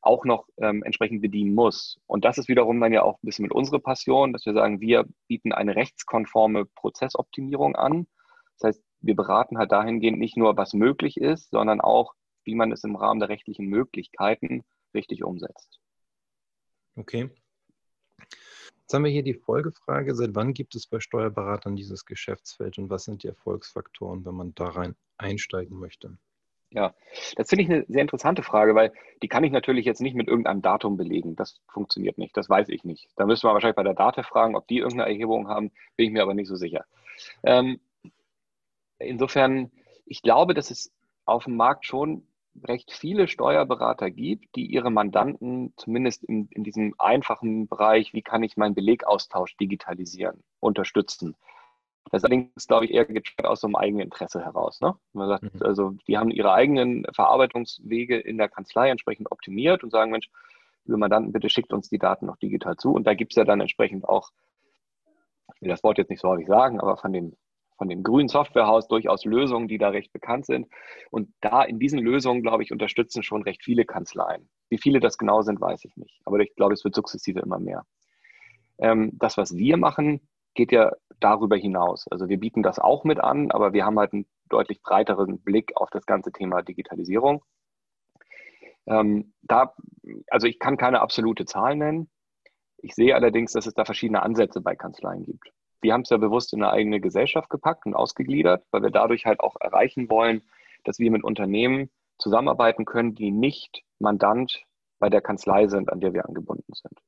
auch 0.01 0.25
noch 0.25 0.47
ähm, 0.57 0.83
entsprechend 0.83 1.21
bedienen 1.21 1.55
muss. 1.55 1.99
Und 2.05 2.25
das 2.25 2.37
ist 2.37 2.47
wiederum 2.47 2.79
dann 2.79 2.93
ja 2.93 3.01
auch 3.03 3.15
ein 3.15 3.25
bisschen 3.25 3.43
mit 3.43 3.53
unserer 3.53 3.79
Passion, 3.79 4.33
dass 4.33 4.45
wir 4.45 4.53
sagen, 4.53 4.81
wir 4.81 5.05
bieten 5.27 5.51
eine 5.51 5.75
rechtskonforme 5.75 6.65
Prozessoptimierung 6.65 7.75
an. 7.75 8.05
Das 8.59 8.69
heißt, 8.69 8.83
wir 9.01 9.15
beraten 9.15 9.57
halt 9.57 9.71
dahingehend 9.71 10.19
nicht 10.19 10.37
nur, 10.37 10.57
was 10.57 10.73
möglich 10.73 11.17
ist, 11.17 11.51
sondern 11.51 11.81
auch, 11.81 12.13
wie 12.43 12.55
man 12.55 12.71
es 12.71 12.83
im 12.83 12.95
Rahmen 12.95 13.19
der 13.19 13.29
rechtlichen 13.29 13.67
Möglichkeiten 13.67 14.63
richtig 14.93 15.23
umsetzt. 15.23 15.79
Okay. 16.95 17.29
Jetzt 18.85 18.93
haben 18.93 19.03
wir 19.03 19.11
hier 19.11 19.23
die 19.23 19.33
Folgefrage, 19.33 20.13
seit 20.15 20.35
wann 20.35 20.53
gibt 20.53 20.75
es 20.75 20.85
bei 20.87 20.99
Steuerberatern 20.99 21.75
dieses 21.75 22.05
Geschäftsfeld 22.05 22.77
und 22.77 22.89
was 22.89 23.03
sind 23.03 23.23
die 23.23 23.27
Erfolgsfaktoren, 23.27 24.25
wenn 24.25 24.35
man 24.35 24.53
da 24.55 24.65
rein 24.65 24.95
einsteigen 25.17 25.79
möchte? 25.79 26.17
Ja, 26.71 26.93
das 27.35 27.49
finde 27.49 27.63
ich 27.63 27.69
eine 27.69 27.85
sehr 27.87 28.01
interessante 28.01 28.43
Frage, 28.43 28.75
weil 28.75 28.91
die 29.23 29.27
kann 29.27 29.43
ich 29.43 29.51
natürlich 29.51 29.85
jetzt 29.85 30.01
nicht 30.01 30.15
mit 30.15 30.27
irgendeinem 30.27 30.61
Datum 30.61 30.97
belegen. 30.97 31.35
Das 31.35 31.61
funktioniert 31.67 32.17
nicht, 32.17 32.35
das 32.35 32.49
weiß 32.49 32.69
ich 32.69 32.83
nicht. 32.83 33.09
Da 33.15 33.25
müssen 33.25 33.47
wir 33.47 33.53
wahrscheinlich 33.53 33.77
bei 33.77 33.83
der 33.83 33.93
Date 33.93 34.25
fragen, 34.25 34.55
ob 34.55 34.67
die 34.67 34.79
irgendeine 34.79 35.09
Erhebung 35.09 35.47
haben, 35.47 35.71
bin 35.95 36.07
ich 36.07 36.11
mir 36.11 36.21
aber 36.21 36.33
nicht 36.33 36.47
so 36.47 36.55
sicher. 36.55 36.85
Ähm, 37.43 37.79
insofern, 38.99 39.71
ich 40.05 40.21
glaube, 40.21 40.53
dass 40.53 40.71
es 40.71 40.91
auf 41.25 41.45
dem 41.45 41.55
Markt 41.55 41.85
schon 41.85 42.27
recht 42.63 42.91
viele 42.91 43.27
Steuerberater 43.27 44.09
gibt, 44.09 44.55
die 44.55 44.65
ihre 44.65 44.89
Mandanten 44.89 45.73
zumindest 45.75 46.23
in, 46.23 46.47
in 46.51 46.63
diesem 46.63 46.95
einfachen 46.97 47.67
Bereich, 47.67 48.13
wie 48.13 48.21
kann 48.21 48.43
ich 48.43 48.57
meinen 48.57 48.75
Belegaustausch 48.75 49.57
digitalisieren, 49.57 50.43
unterstützen. 50.59 51.35
Das 52.11 52.19
ist 52.21 52.25
allerdings, 52.25 52.67
glaube 52.67 52.85
ich, 52.85 52.93
eher 52.93 53.07
aus 53.43 53.61
so 53.61 53.67
einem 53.67 53.75
eigenen 53.75 54.05
Interesse 54.05 54.43
heraus. 54.43 54.79
Ne? 54.79 54.95
Man 55.13 55.27
sagt, 55.27 55.55
mhm. 55.55 55.63
also 55.63 55.95
die 56.07 56.17
haben 56.17 56.29
ihre 56.29 56.53
eigenen 56.53 57.05
Verarbeitungswege 57.13 58.17
in 58.17 58.37
der 58.37 58.47
Kanzlei 58.47 58.89
entsprechend 58.89 59.31
optimiert 59.31 59.83
und 59.83 59.89
sagen, 59.89 60.11
Mensch, 60.11 60.29
liebe 60.85 60.97
Mandanten, 60.97 61.33
bitte 61.33 61.49
schickt 61.49 61.73
uns 61.73 61.89
die 61.89 61.97
Daten 61.97 62.27
noch 62.27 62.37
digital 62.37 62.77
zu. 62.77 62.93
Und 62.93 63.07
da 63.07 63.15
gibt 63.15 63.33
es 63.33 63.37
ja 63.37 63.43
dann 63.43 63.59
entsprechend 63.59 64.07
auch, 64.07 64.29
ich 65.55 65.61
will 65.61 65.69
das 65.69 65.83
Wort 65.83 65.97
jetzt 65.97 66.09
nicht 66.09 66.21
so 66.21 66.29
häufig 66.29 66.47
sagen, 66.47 66.79
aber 66.79 66.95
von 66.97 67.11
den 67.11 67.35
von 67.77 67.89
dem 67.89 68.03
grünen 68.03 68.27
Softwarehaus 68.27 68.87
durchaus 68.87 69.25
Lösungen, 69.25 69.67
die 69.67 69.77
da 69.77 69.89
recht 69.89 70.13
bekannt 70.13 70.45
sind. 70.45 70.67
Und 71.11 71.33
da 71.41 71.63
in 71.63 71.79
diesen 71.79 71.99
Lösungen, 71.99 72.41
glaube 72.41 72.63
ich, 72.63 72.71
unterstützen 72.71 73.23
schon 73.23 73.43
recht 73.43 73.63
viele 73.63 73.85
Kanzleien. 73.85 74.49
Wie 74.69 74.77
viele 74.77 74.99
das 74.99 75.17
genau 75.17 75.41
sind, 75.41 75.59
weiß 75.61 75.85
ich 75.85 75.95
nicht. 75.97 76.21
Aber 76.25 76.39
ich 76.39 76.55
glaube, 76.55 76.73
es 76.73 76.83
wird 76.83 76.95
sukzessive 76.95 77.39
immer 77.39 77.59
mehr. 77.59 77.85
Ähm, 78.77 79.11
das, 79.13 79.37
was 79.37 79.55
wir 79.55 79.77
machen, 79.77 80.21
geht 80.53 80.71
ja 80.71 80.91
darüber 81.19 81.57
hinaus. 81.57 82.07
Also 82.09 82.29
wir 82.29 82.39
bieten 82.39 82.63
das 82.63 82.79
auch 82.79 83.03
mit 83.03 83.19
an, 83.19 83.51
aber 83.51 83.73
wir 83.73 83.85
haben 83.85 83.99
halt 83.99 84.13
einen 84.13 84.25
deutlich 84.49 84.81
breiteren 84.81 85.41
Blick 85.41 85.73
auf 85.75 85.89
das 85.89 86.05
ganze 86.05 86.31
Thema 86.31 86.61
Digitalisierung. 86.61 87.43
Ähm, 88.87 89.33
da, 89.41 89.73
also 90.29 90.47
ich 90.47 90.59
kann 90.59 90.77
keine 90.77 91.01
absolute 91.01 91.45
Zahl 91.45 91.75
nennen. 91.75 92.09
Ich 92.77 92.93
sehe 92.93 93.15
allerdings, 93.15 93.51
dass 93.53 93.65
es 93.65 93.73
da 93.73 93.83
verschiedene 93.83 94.21
Ansätze 94.21 94.61
bei 94.61 94.75
Kanzleien 94.75 95.23
gibt 95.23 95.51
wir 95.85 95.93
haben 95.93 96.01
es 96.01 96.09
ja 96.09 96.17
bewusst 96.17 96.51
in 96.51 96.63
eine 96.63 96.73
eigene 96.73 96.99
Gesellschaft 96.99 97.47
gepackt 97.51 97.85
und 97.85 97.93
ausgegliedert, 97.93 98.65
weil 98.71 98.81
wir 98.81 98.89
dadurch 98.89 99.27
halt 99.27 99.39
auch 99.39 99.55
erreichen 99.59 100.09
wollen, 100.09 100.41
dass 100.83 100.97
wir 100.97 101.11
mit 101.11 101.23
Unternehmen 101.23 101.91
zusammenarbeiten 102.17 102.85
können, 102.85 103.13
die 103.13 103.29
nicht 103.29 103.83
Mandant 103.99 104.63
bei 104.97 105.09
der 105.09 105.21
Kanzlei 105.21 105.67
sind, 105.67 105.91
an 105.91 105.99
der 105.99 106.13
wir 106.13 106.25
angebunden 106.25 106.73
sind. 106.73 106.99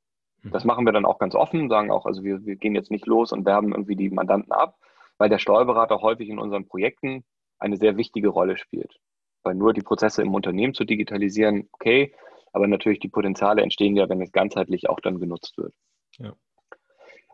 Mhm. 0.43 0.51
Das 0.51 0.63
machen 0.63 0.85
wir 0.85 0.93
dann 0.93 1.05
auch 1.05 1.17
ganz 1.17 1.33
offen, 1.33 1.69
sagen 1.69 1.89
auch, 1.89 2.05
also 2.05 2.23
wir, 2.23 2.45
wir 2.45 2.55
gehen 2.55 2.75
jetzt 2.75 2.91
nicht 2.91 3.07
los 3.07 3.31
und 3.31 3.45
werben 3.45 3.71
irgendwie 3.71 3.95
die 3.95 4.11
Mandanten 4.11 4.51
ab, 4.51 4.77
weil 5.17 5.29
der 5.29 5.39
Steuerberater 5.39 6.01
häufig 6.01 6.29
in 6.29 6.37
unseren 6.37 6.67
Projekten 6.67 7.23
eine 7.57 7.77
sehr 7.77 7.97
wichtige 7.97 8.27
Rolle 8.27 8.57
spielt. 8.57 8.99
Weil 9.41 9.55
nur 9.55 9.73
die 9.73 9.81
Prozesse 9.81 10.21
im 10.21 10.35
Unternehmen 10.35 10.75
zu 10.75 10.83
digitalisieren, 10.83 11.67
okay, 11.71 12.13
aber 12.53 12.67
natürlich 12.67 12.99
die 12.99 13.09
Potenziale 13.09 13.63
entstehen 13.63 13.95
ja, 13.95 14.07
wenn 14.07 14.21
es 14.21 14.31
ganzheitlich 14.31 14.87
auch 14.87 14.99
dann 14.99 15.19
genutzt 15.19 15.57
wird. 15.57 15.73
Ja. 16.19 16.33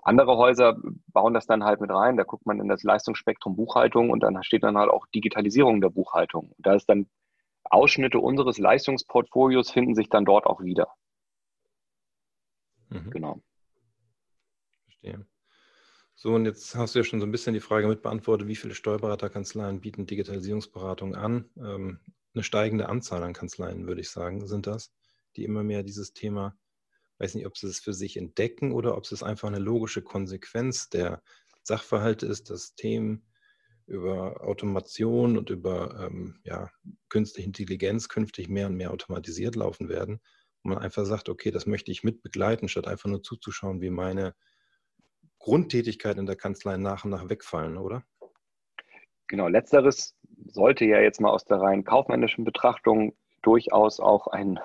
Andere 0.04 0.38
Häuser 0.38 0.78
bauen 1.08 1.34
das 1.34 1.46
dann 1.46 1.64
halt 1.64 1.80
mit 1.80 1.90
rein. 1.90 2.18
Da 2.18 2.24
guckt 2.24 2.46
man 2.46 2.60
in 2.60 2.68
das 2.68 2.84
Leistungsspektrum 2.84 3.56
Buchhaltung 3.56 4.10
und 4.10 4.22
dann 4.22 4.44
steht 4.44 4.64
dann 4.64 4.78
halt 4.78 4.92
auch 4.92 5.08
Digitalisierung 5.08 5.82
der 5.82 5.90
Buchhaltung. 5.90 6.54
da 6.58 6.76
ist 6.76 6.88
dann 6.88 7.08
Ausschnitte 7.64 8.20
unseres 8.20 8.58
Leistungsportfolios 8.58 9.72
finden 9.72 9.96
sich 9.96 10.10
dann 10.10 10.26
dort 10.26 10.46
auch 10.46 10.62
wieder. 10.62 10.88
Mhm. 12.90 13.10
Genau. 13.10 13.42
Verstehe. 14.84 15.26
So, 16.16 16.36
und 16.36 16.46
jetzt 16.46 16.76
hast 16.76 16.94
du 16.94 17.00
ja 17.00 17.06
schon 17.06 17.20
so 17.20 17.26
ein 17.26 17.32
bisschen 17.32 17.54
die 17.54 17.60
Frage 17.60 17.88
mit 17.88 18.02
beantwortet, 18.02 18.48
wie 18.48 18.56
viele 18.56 18.76
Steuerberaterkanzleien 18.76 19.82
bieten 19.82 20.06
Digitalisierungsberatung 20.06 21.16
an? 21.16 21.50
Ähm, 21.58 22.00
eine 22.36 22.44
steigende 22.44 22.90
Anzahl 22.90 23.24
an 23.24 23.34
Kanzleien, 23.34 23.88
würde 23.88 24.02
ich 24.02 24.10
sagen, 24.10 24.46
sind 24.46 24.68
das, 24.68 24.92
die 25.36 25.44
immer 25.44 25.64
mehr 25.64 25.84
dieses 25.84 26.14
Thema, 26.14 26.56
weiß 27.24 27.36
nicht, 27.36 27.48
ob 27.48 27.58
sie 27.58 27.68
es 27.68 27.80
für 27.80 27.94
sich 27.94 28.18
entdecken 28.18 28.74
oder 28.74 28.98
ob 28.98 29.06
es 29.10 29.24
einfach 29.24 29.48
eine 29.48 29.60
logische 29.60 30.02
Konsequenz 30.02 30.90
der 30.90 31.22
Sachverhalte 31.64 32.26
ist, 32.26 32.50
dass 32.50 32.76
Themen 32.76 33.26
über 33.88 34.42
Automation 34.44 35.38
und 35.38 35.50
über 35.50 36.08
ähm, 36.08 36.40
ja, 36.44 36.70
künstliche 37.10 37.48
Intelligenz 37.48 38.10
künftig 38.10 38.50
mehr 38.50 38.68
und 38.68 38.76
mehr 38.76 38.92
automatisiert 38.92 39.56
laufen 39.56 39.88
werden. 39.88 40.20
Und 40.64 40.72
man 40.72 40.80
einfach 40.80 41.06
sagt, 41.06 41.30
okay, 41.30 41.52
das 41.52 41.66
möchte 41.66 41.92
ich 41.92 42.04
mit 42.04 42.22
begleiten, 42.22 42.68
statt 42.68 42.88
einfach 42.88 43.10
nur 43.10 43.24
zuzuschauen, 43.24 43.82
wie 43.82 43.90
meine 43.90 44.36
Grundtätigkeit 45.40 46.18
in 46.18 46.26
der 46.26 46.36
Kanzlei 46.36 46.78
nach 46.78 47.06
und 47.06 47.12
nach 47.12 47.30
wegfallen, 47.30 47.78
oder? 47.78 48.04
Genau, 49.28 49.48
letzteres 49.48 50.16
sollte 50.48 50.86
ja 50.86 51.00
jetzt 51.00 51.22
mal 51.22 51.32
aus 51.32 51.46
der 51.46 51.58
rein 51.58 51.86
kaufmännischen 51.86 52.44
Betrachtung 52.44 53.16
durchaus 53.42 54.00
auch 54.00 54.28
ein, 54.28 54.60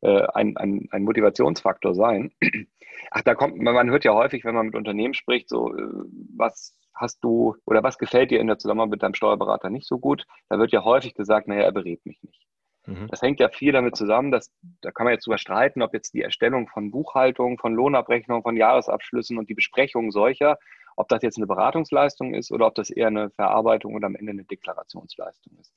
äh, 0.00 0.26
ein, 0.34 0.56
ein, 0.56 0.88
ein, 0.90 1.04
Motivationsfaktor 1.04 1.94
sein. 1.94 2.32
Ach, 3.10 3.22
da 3.22 3.34
kommt, 3.34 3.58
man 3.58 3.90
hört 3.90 4.04
ja 4.04 4.14
häufig, 4.14 4.44
wenn 4.44 4.54
man 4.54 4.66
mit 4.66 4.74
Unternehmen 4.74 5.14
spricht, 5.14 5.48
so, 5.48 5.74
äh, 5.76 5.88
was 6.36 6.76
hast 6.94 7.22
du 7.22 7.56
oder 7.64 7.82
was 7.82 7.98
gefällt 7.98 8.30
dir 8.30 8.40
in 8.40 8.48
der 8.48 8.58
Zusammenarbeit 8.58 8.90
mit 8.90 9.02
deinem 9.02 9.14
Steuerberater 9.14 9.70
nicht 9.70 9.86
so 9.86 9.98
gut? 9.98 10.26
Da 10.48 10.58
wird 10.58 10.72
ja 10.72 10.84
häufig 10.84 11.14
gesagt, 11.14 11.48
naja, 11.48 11.62
er 11.62 11.72
berät 11.72 12.04
mich 12.04 12.22
nicht. 12.22 12.48
Mhm. 12.86 13.06
Das 13.08 13.22
hängt 13.22 13.38
ja 13.38 13.48
viel 13.48 13.72
damit 13.72 13.96
zusammen, 13.96 14.30
dass 14.30 14.50
da 14.80 14.90
kann 14.90 15.04
man 15.04 15.12
jetzt 15.12 15.26
drüber 15.26 15.38
streiten, 15.38 15.82
ob 15.82 15.92
jetzt 15.94 16.14
die 16.14 16.22
Erstellung 16.22 16.68
von 16.68 16.90
Buchhaltung, 16.90 17.58
von 17.58 17.74
Lohnabrechnung, 17.74 18.42
von 18.42 18.56
Jahresabschlüssen 18.56 19.38
und 19.38 19.48
die 19.48 19.54
Besprechung 19.54 20.10
solcher, 20.10 20.58
ob 20.96 21.08
das 21.08 21.22
jetzt 21.22 21.36
eine 21.36 21.46
Beratungsleistung 21.46 22.34
ist 22.34 22.50
oder 22.50 22.66
ob 22.66 22.74
das 22.74 22.90
eher 22.90 23.08
eine 23.08 23.30
Verarbeitung 23.30 23.94
oder 23.94 24.06
am 24.06 24.16
Ende 24.16 24.32
eine 24.32 24.44
Deklarationsleistung 24.44 25.56
ist. 25.60 25.72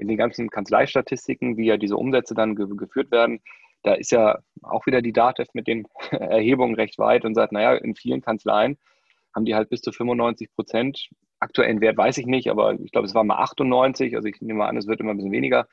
In 0.00 0.08
den 0.08 0.16
ganzen 0.16 0.50
Kanzleistatistiken, 0.50 1.56
wie 1.56 1.66
ja 1.66 1.76
diese 1.76 1.96
Umsätze 1.96 2.34
dann 2.34 2.56
ge 2.56 2.66
geführt 2.76 3.10
werden, 3.10 3.40
da 3.82 3.94
ist 3.94 4.10
ja 4.12 4.38
auch 4.62 4.86
wieder 4.86 5.02
die 5.02 5.12
DATEV 5.12 5.48
mit 5.54 5.66
den 5.66 5.86
Erhebungen 6.10 6.74
recht 6.74 6.98
weit 6.98 7.24
und 7.24 7.34
sagt, 7.34 7.52
naja, 7.52 7.74
in 7.74 7.94
vielen 7.94 8.20
Kanzleien 8.20 8.78
haben 9.34 9.44
die 9.44 9.54
halt 9.54 9.70
bis 9.70 9.80
zu 9.80 9.92
95 9.92 10.52
Prozent. 10.54 11.08
Aktuellen 11.38 11.80
Wert 11.80 11.96
weiß 11.96 12.18
ich 12.18 12.26
nicht, 12.26 12.50
aber 12.50 12.78
ich 12.80 12.92
glaube, 12.92 13.06
es 13.06 13.14
war 13.14 13.24
mal 13.24 13.38
98. 13.38 14.16
Also 14.16 14.28
ich 14.28 14.40
nehme 14.40 14.66
an, 14.66 14.76
es 14.76 14.86
wird 14.86 15.00
immer 15.00 15.12
ein 15.12 15.16
bisschen 15.16 15.32
weniger 15.32 15.68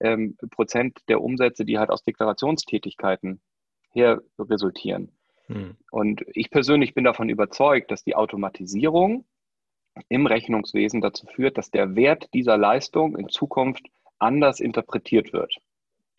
ähm, 0.00 0.36
Prozent 0.50 0.98
der 1.08 1.20
Umsätze, 1.20 1.64
die 1.64 1.78
halt 1.78 1.90
aus 1.90 2.04
Deklarationstätigkeiten 2.04 3.40
her 3.92 4.22
resultieren. 4.38 5.10
Hm. 5.46 5.76
Und 5.90 6.24
ich 6.34 6.50
persönlich 6.50 6.94
bin 6.94 7.04
davon 7.04 7.28
überzeugt, 7.28 7.90
dass 7.90 8.04
die 8.04 8.14
Automatisierung 8.14 9.24
im 10.08 10.26
Rechnungswesen 10.26 11.00
dazu 11.00 11.26
führt, 11.26 11.58
dass 11.58 11.70
der 11.70 11.96
Wert 11.96 12.28
dieser 12.34 12.56
Leistung 12.56 13.16
in 13.16 13.28
Zukunft 13.28 13.86
anders 14.18 14.60
interpretiert 14.60 15.32
wird. 15.32 15.56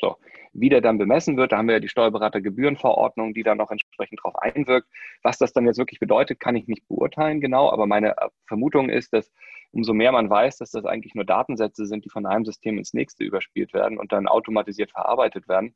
So, 0.02 0.16
wie 0.54 0.70
der 0.70 0.82
dann 0.82 0.98
bemessen 0.98 1.36
wird, 1.36 1.52
da 1.52 1.58
haben 1.58 1.68
wir 1.68 1.76
ja 1.76 1.80
die 1.80 1.90
Steuerberatergebührenverordnung, 1.90 3.34
die 3.34 3.44
da 3.44 3.56
noch 3.56 3.72
entsprechend 3.72 4.20
darauf 4.20 4.38
einwirkt. 4.38 4.88
Was 5.24 5.38
das 5.38 5.52
dann 5.52 5.66
jetzt 5.66 5.78
wirklich 5.78 6.00
bedeutet, 6.00 6.40
kann 6.40 6.56
ich 6.56 6.68
nicht 6.68 6.88
beurteilen 6.88 7.42
genau, 7.42 7.70
aber 7.70 7.86
meine 7.86 8.16
Vermutung 8.48 8.90
ist, 8.90 9.12
dass 9.14 9.32
umso 9.72 9.94
mehr 9.94 10.12
man 10.12 10.30
weiß, 10.30 10.58
dass 10.58 10.72
das 10.72 10.86
eigentlich 10.86 11.16
nur 11.16 11.26
Datensätze 11.26 11.86
sind, 11.86 12.06
die 12.06 12.10
von 12.10 12.26
einem 12.26 12.46
System 12.46 12.78
ins 12.78 12.94
nächste 12.94 13.24
überspielt 13.24 13.74
werden 13.74 13.98
und 13.98 14.12
dann 14.12 14.28
automatisiert 14.28 14.92
verarbeitet 14.92 15.48
werden, 15.48 15.76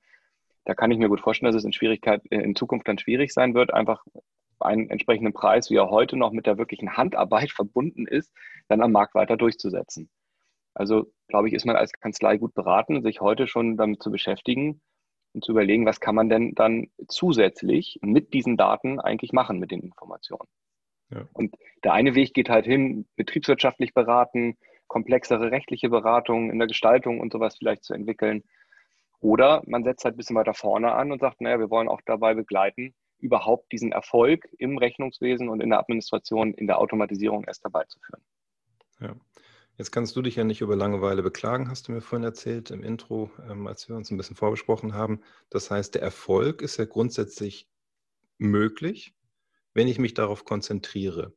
da 0.66 0.74
kann 0.74 0.92
ich 0.92 0.98
mir 0.98 1.10
gut 1.10 1.20
vorstellen, 1.20 1.52
dass 1.52 1.60
es 1.60 1.66
in 1.66 1.74
Schwierigkeit 1.74 2.26
in 2.28 2.56
Zukunft 2.56 2.88
dann 2.88 2.98
schwierig 2.98 3.34
sein 3.34 3.54
wird, 3.54 3.74
einfach 3.74 4.06
einen 4.64 4.90
entsprechenden 4.90 5.34
Preis, 5.34 5.70
wie 5.70 5.76
er 5.76 5.90
heute 5.90 6.18
noch 6.18 6.32
mit 6.32 6.46
der 6.46 6.58
wirklichen 6.58 6.98
Handarbeit 6.98 7.52
verbunden 7.56 8.08
ist, 8.08 8.34
dann 8.68 8.82
am 8.82 8.92
Markt 8.92 9.16
weiter 9.16 9.38
durchzusetzen. 9.38 10.10
Also 10.74 11.12
glaube 11.28 11.48
ich, 11.48 11.54
ist 11.54 11.66
man 11.66 11.76
als 11.76 11.92
Kanzlei 11.94 12.38
gut 12.38 12.54
beraten, 12.54 13.04
sich 13.04 13.22
heute 13.22 13.48
schon 13.48 13.78
damit 13.78 14.02
zu 14.02 14.12
beschäftigen 14.12 14.82
und 15.34 15.44
zu 15.44 15.52
überlegen, 15.52 15.86
was 15.86 16.00
kann 16.00 16.16
man 16.16 16.30
denn 16.30 16.56
dann 16.56 16.88
zusätzlich 17.08 18.00
mit 18.02 18.34
diesen 18.34 18.58
Daten 18.58 19.00
eigentlich 19.00 19.34
machen, 19.34 19.60
mit 19.60 19.72
den 19.72 19.82
Informationen. 19.82 20.48
Ja. 21.12 21.28
Und 21.34 21.56
der 21.84 21.94
eine 21.94 22.16
Weg 22.16 22.34
geht 22.34 22.50
halt 22.50 22.66
hin, 22.66 23.06
betriebswirtschaftlich 23.16 23.94
beraten, 23.94 24.58
komplexere 24.88 25.52
rechtliche 25.52 25.90
Beratungen 25.90 26.50
in 26.50 26.60
der 26.60 26.68
Gestaltung 26.68 27.20
und 27.20 27.34
sowas 27.34 27.56
vielleicht 27.58 27.84
zu 27.84 27.94
entwickeln. 27.94 28.44
Oder 29.20 29.64
man 29.66 29.84
setzt 29.84 30.06
halt 30.06 30.16
ein 30.16 30.18
bisschen 30.18 30.36
weiter 30.36 30.54
vorne 30.54 30.94
an 30.94 31.12
und 31.12 31.20
sagt, 31.20 31.40
naja, 31.40 31.60
wir 31.60 31.70
wollen 31.70 31.88
auch 31.88 32.02
dabei 32.06 32.34
begleiten, 32.34 32.94
überhaupt 33.24 33.72
diesen 33.72 33.92
Erfolg 33.92 34.48
im 34.58 34.78
Rechnungswesen 34.78 35.50
und 35.50 35.62
in 35.62 35.70
der 35.70 35.80
Administration, 35.80 36.54
in 36.54 36.68
der 36.68 36.80
Automatisierung 36.80 37.46
erst 37.46 37.64
dabei 37.66 37.86
zu 37.86 38.00
führen. 38.00 38.22
Ja. 39.00 39.16
Jetzt 39.78 39.92
kannst 39.92 40.16
du 40.16 40.22
dich 40.22 40.36
ja 40.36 40.44
nicht 40.44 40.62
über 40.62 40.76
Langeweile 40.76 41.24
beklagen, 41.24 41.68
hast 41.68 41.88
du 41.88 41.94
mir 41.94 42.02
vorhin 42.02 42.24
erzählt 42.24 42.70
im 42.70 42.84
Intro, 42.84 43.32
ähm, 43.50 43.66
als 43.66 43.90
wir 43.90 43.96
uns 43.96 44.12
ein 44.12 44.18
bisschen 44.18 44.36
vorbesprochen 44.36 44.94
haben. 44.94 45.22
Das 45.50 45.72
heißt, 45.72 45.96
der 45.96 46.04
Erfolg 46.04 46.62
ist 46.62 46.78
ja 46.78 46.86
grundsätzlich 46.86 47.68
möglich, 48.38 49.16
wenn 49.74 49.88
ich 49.88 49.98
mich 49.98 50.14
darauf 50.14 50.46
konzentriere. 50.46 51.34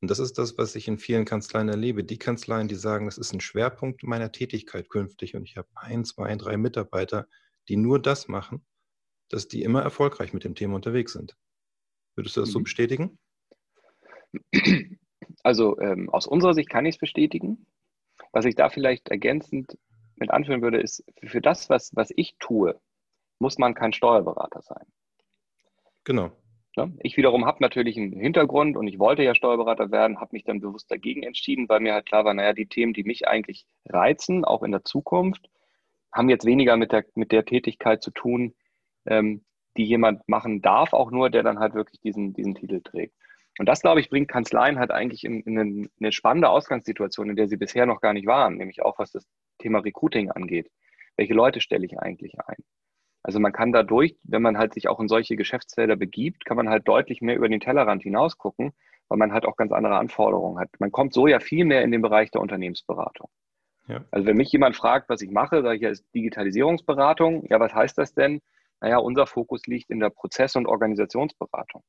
Und 0.00 0.10
das 0.10 0.18
ist 0.18 0.38
das, 0.38 0.56
was 0.56 0.74
ich 0.76 0.88
in 0.88 0.98
vielen 0.98 1.26
Kanzleien 1.26 1.68
erlebe. 1.68 2.04
Die 2.04 2.18
Kanzleien, 2.18 2.68
die 2.68 2.74
sagen, 2.74 3.04
das 3.04 3.18
ist 3.18 3.34
ein 3.34 3.40
Schwerpunkt 3.40 4.02
meiner 4.02 4.32
Tätigkeit 4.32 4.88
künftig 4.88 5.34
und 5.34 5.44
ich 5.44 5.58
habe 5.58 5.68
ein, 5.74 6.04
zwei, 6.04 6.34
drei 6.36 6.56
Mitarbeiter, 6.56 7.28
die 7.68 7.76
nur 7.76 8.00
das 8.00 8.28
machen, 8.28 8.64
dass 9.28 9.48
die 9.48 9.62
immer 9.62 9.82
erfolgreich 9.82 10.32
mit 10.32 10.44
dem 10.44 10.54
Thema 10.54 10.76
unterwegs 10.76 11.12
sind. 11.12 11.36
Würdest 12.14 12.36
du 12.36 12.40
das 12.40 12.50
mhm. 12.50 12.52
so 12.52 12.60
bestätigen? 12.60 13.18
Also 15.42 15.78
ähm, 15.78 16.10
aus 16.10 16.26
unserer 16.26 16.54
Sicht 16.54 16.68
kann 16.68 16.86
ich 16.86 16.96
es 16.96 17.00
bestätigen. 17.00 17.66
Was 18.32 18.44
ich 18.44 18.54
da 18.54 18.68
vielleicht 18.68 19.08
ergänzend 19.08 19.76
mit 20.16 20.30
anführen 20.30 20.62
würde, 20.62 20.80
ist, 20.80 21.04
für 21.22 21.40
das, 21.40 21.68
was, 21.70 21.94
was 21.94 22.10
ich 22.14 22.36
tue, 22.38 22.80
muss 23.38 23.58
man 23.58 23.74
kein 23.74 23.92
Steuerberater 23.92 24.62
sein. 24.62 24.86
Genau. 26.04 26.30
Ja, 26.76 26.88
ich 27.00 27.16
wiederum 27.16 27.44
habe 27.44 27.58
natürlich 27.60 27.96
einen 27.96 28.18
Hintergrund 28.18 28.76
und 28.76 28.88
ich 28.88 28.98
wollte 28.98 29.22
ja 29.22 29.34
Steuerberater 29.34 29.92
werden, 29.92 30.20
habe 30.20 30.30
mich 30.32 30.44
dann 30.44 30.60
bewusst 30.60 30.90
dagegen 30.90 31.22
entschieden, 31.22 31.68
weil 31.68 31.80
mir 31.80 31.94
halt 31.94 32.06
klar 32.06 32.24
war, 32.24 32.34
naja, 32.34 32.52
die 32.52 32.66
Themen, 32.66 32.92
die 32.92 33.04
mich 33.04 33.28
eigentlich 33.28 33.64
reizen, 33.86 34.44
auch 34.44 34.64
in 34.64 34.72
der 34.72 34.84
Zukunft, 34.84 35.48
haben 36.12 36.28
jetzt 36.28 36.46
weniger 36.46 36.76
mit 36.76 36.90
der, 36.90 37.04
mit 37.14 37.30
der 37.30 37.44
Tätigkeit 37.44 38.02
zu 38.02 38.10
tun, 38.10 38.54
ähm, 39.06 39.44
die 39.76 39.84
jemand 39.84 40.28
machen 40.28 40.62
darf, 40.62 40.92
auch 40.92 41.10
nur, 41.10 41.30
der 41.30 41.42
dann 41.42 41.58
halt 41.58 41.74
wirklich 41.74 42.00
diesen, 42.00 42.32
diesen 42.32 42.54
Titel 42.54 42.80
trägt. 42.80 43.14
Und 43.58 43.68
das, 43.68 43.82
glaube 43.82 44.00
ich, 44.00 44.10
bringt 44.10 44.28
Kanzleien 44.28 44.78
halt 44.78 44.90
eigentlich 44.90 45.24
in, 45.24 45.40
in 45.42 45.88
eine 46.00 46.12
spannende 46.12 46.48
Ausgangssituation, 46.48 47.30
in 47.30 47.36
der 47.36 47.48
sie 47.48 47.56
bisher 47.56 47.86
noch 47.86 48.00
gar 48.00 48.12
nicht 48.12 48.26
waren, 48.26 48.56
nämlich 48.56 48.82
auch 48.82 48.98
was 48.98 49.12
das 49.12 49.26
Thema 49.58 49.78
Recruiting 49.78 50.30
angeht. 50.30 50.70
Welche 51.16 51.34
Leute 51.34 51.60
stelle 51.60 51.86
ich 51.86 51.98
eigentlich 51.98 52.36
ein? 52.46 52.56
Also 53.22 53.40
man 53.40 53.52
kann 53.52 53.72
dadurch, 53.72 54.16
wenn 54.24 54.42
man 54.42 54.58
halt 54.58 54.74
sich 54.74 54.88
auch 54.88 55.00
in 55.00 55.08
solche 55.08 55.36
Geschäftsfelder 55.36 55.96
begibt, 55.96 56.44
kann 56.44 56.56
man 56.56 56.68
halt 56.68 56.86
deutlich 56.86 57.22
mehr 57.22 57.36
über 57.36 57.48
den 57.48 57.60
Tellerrand 57.60 58.02
hinaus 58.02 58.36
gucken, 58.36 58.72
weil 59.08 59.18
man 59.18 59.32
halt 59.32 59.46
auch 59.46 59.56
ganz 59.56 59.72
andere 59.72 59.96
Anforderungen 59.96 60.58
hat. 60.58 60.68
Man 60.78 60.92
kommt 60.92 61.14
so 61.14 61.26
ja 61.26 61.38
viel 61.38 61.64
mehr 61.64 61.82
in 61.82 61.92
den 61.92 62.02
Bereich 62.02 62.30
der 62.32 62.42
Unternehmensberatung. 62.42 63.30
Ja. 63.86 64.04
Also 64.10 64.26
wenn 64.26 64.36
mich 64.36 64.52
jemand 64.52 64.76
fragt, 64.76 65.08
was 65.08 65.22
ich 65.22 65.30
mache, 65.30 65.62
sage 65.62 65.76
ich 65.76 65.82
ja, 65.82 65.90
ist 65.90 66.06
Digitalisierungsberatung. 66.14 67.46
Ja, 67.48 67.60
was 67.60 67.74
heißt 67.74 67.96
das 67.96 68.14
denn? 68.14 68.40
Naja, 68.84 68.98
unser 68.98 69.26
Fokus 69.26 69.66
liegt 69.66 69.88
in 69.88 69.98
der 69.98 70.10
Prozess- 70.10 70.56
und 70.56 70.66
Organisationsberatung. 70.66 71.82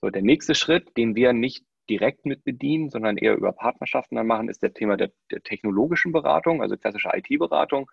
So, 0.00 0.10
der 0.10 0.22
nächste 0.22 0.54
Schritt, 0.54 0.96
den 0.96 1.16
wir 1.16 1.32
nicht 1.32 1.64
direkt 1.88 2.26
mit 2.26 2.44
bedienen, 2.44 2.90
sondern 2.90 3.16
eher 3.16 3.34
über 3.34 3.50
Partnerschaften 3.50 4.14
dann 4.14 4.28
machen, 4.28 4.48
ist 4.48 4.62
der 4.62 4.72
Thema 4.72 4.96
der, 4.96 5.10
der 5.32 5.42
technologischen 5.42 6.12
Beratung, 6.12 6.62
also 6.62 6.76
klassische 6.76 7.10
IT-Beratung. 7.12 7.90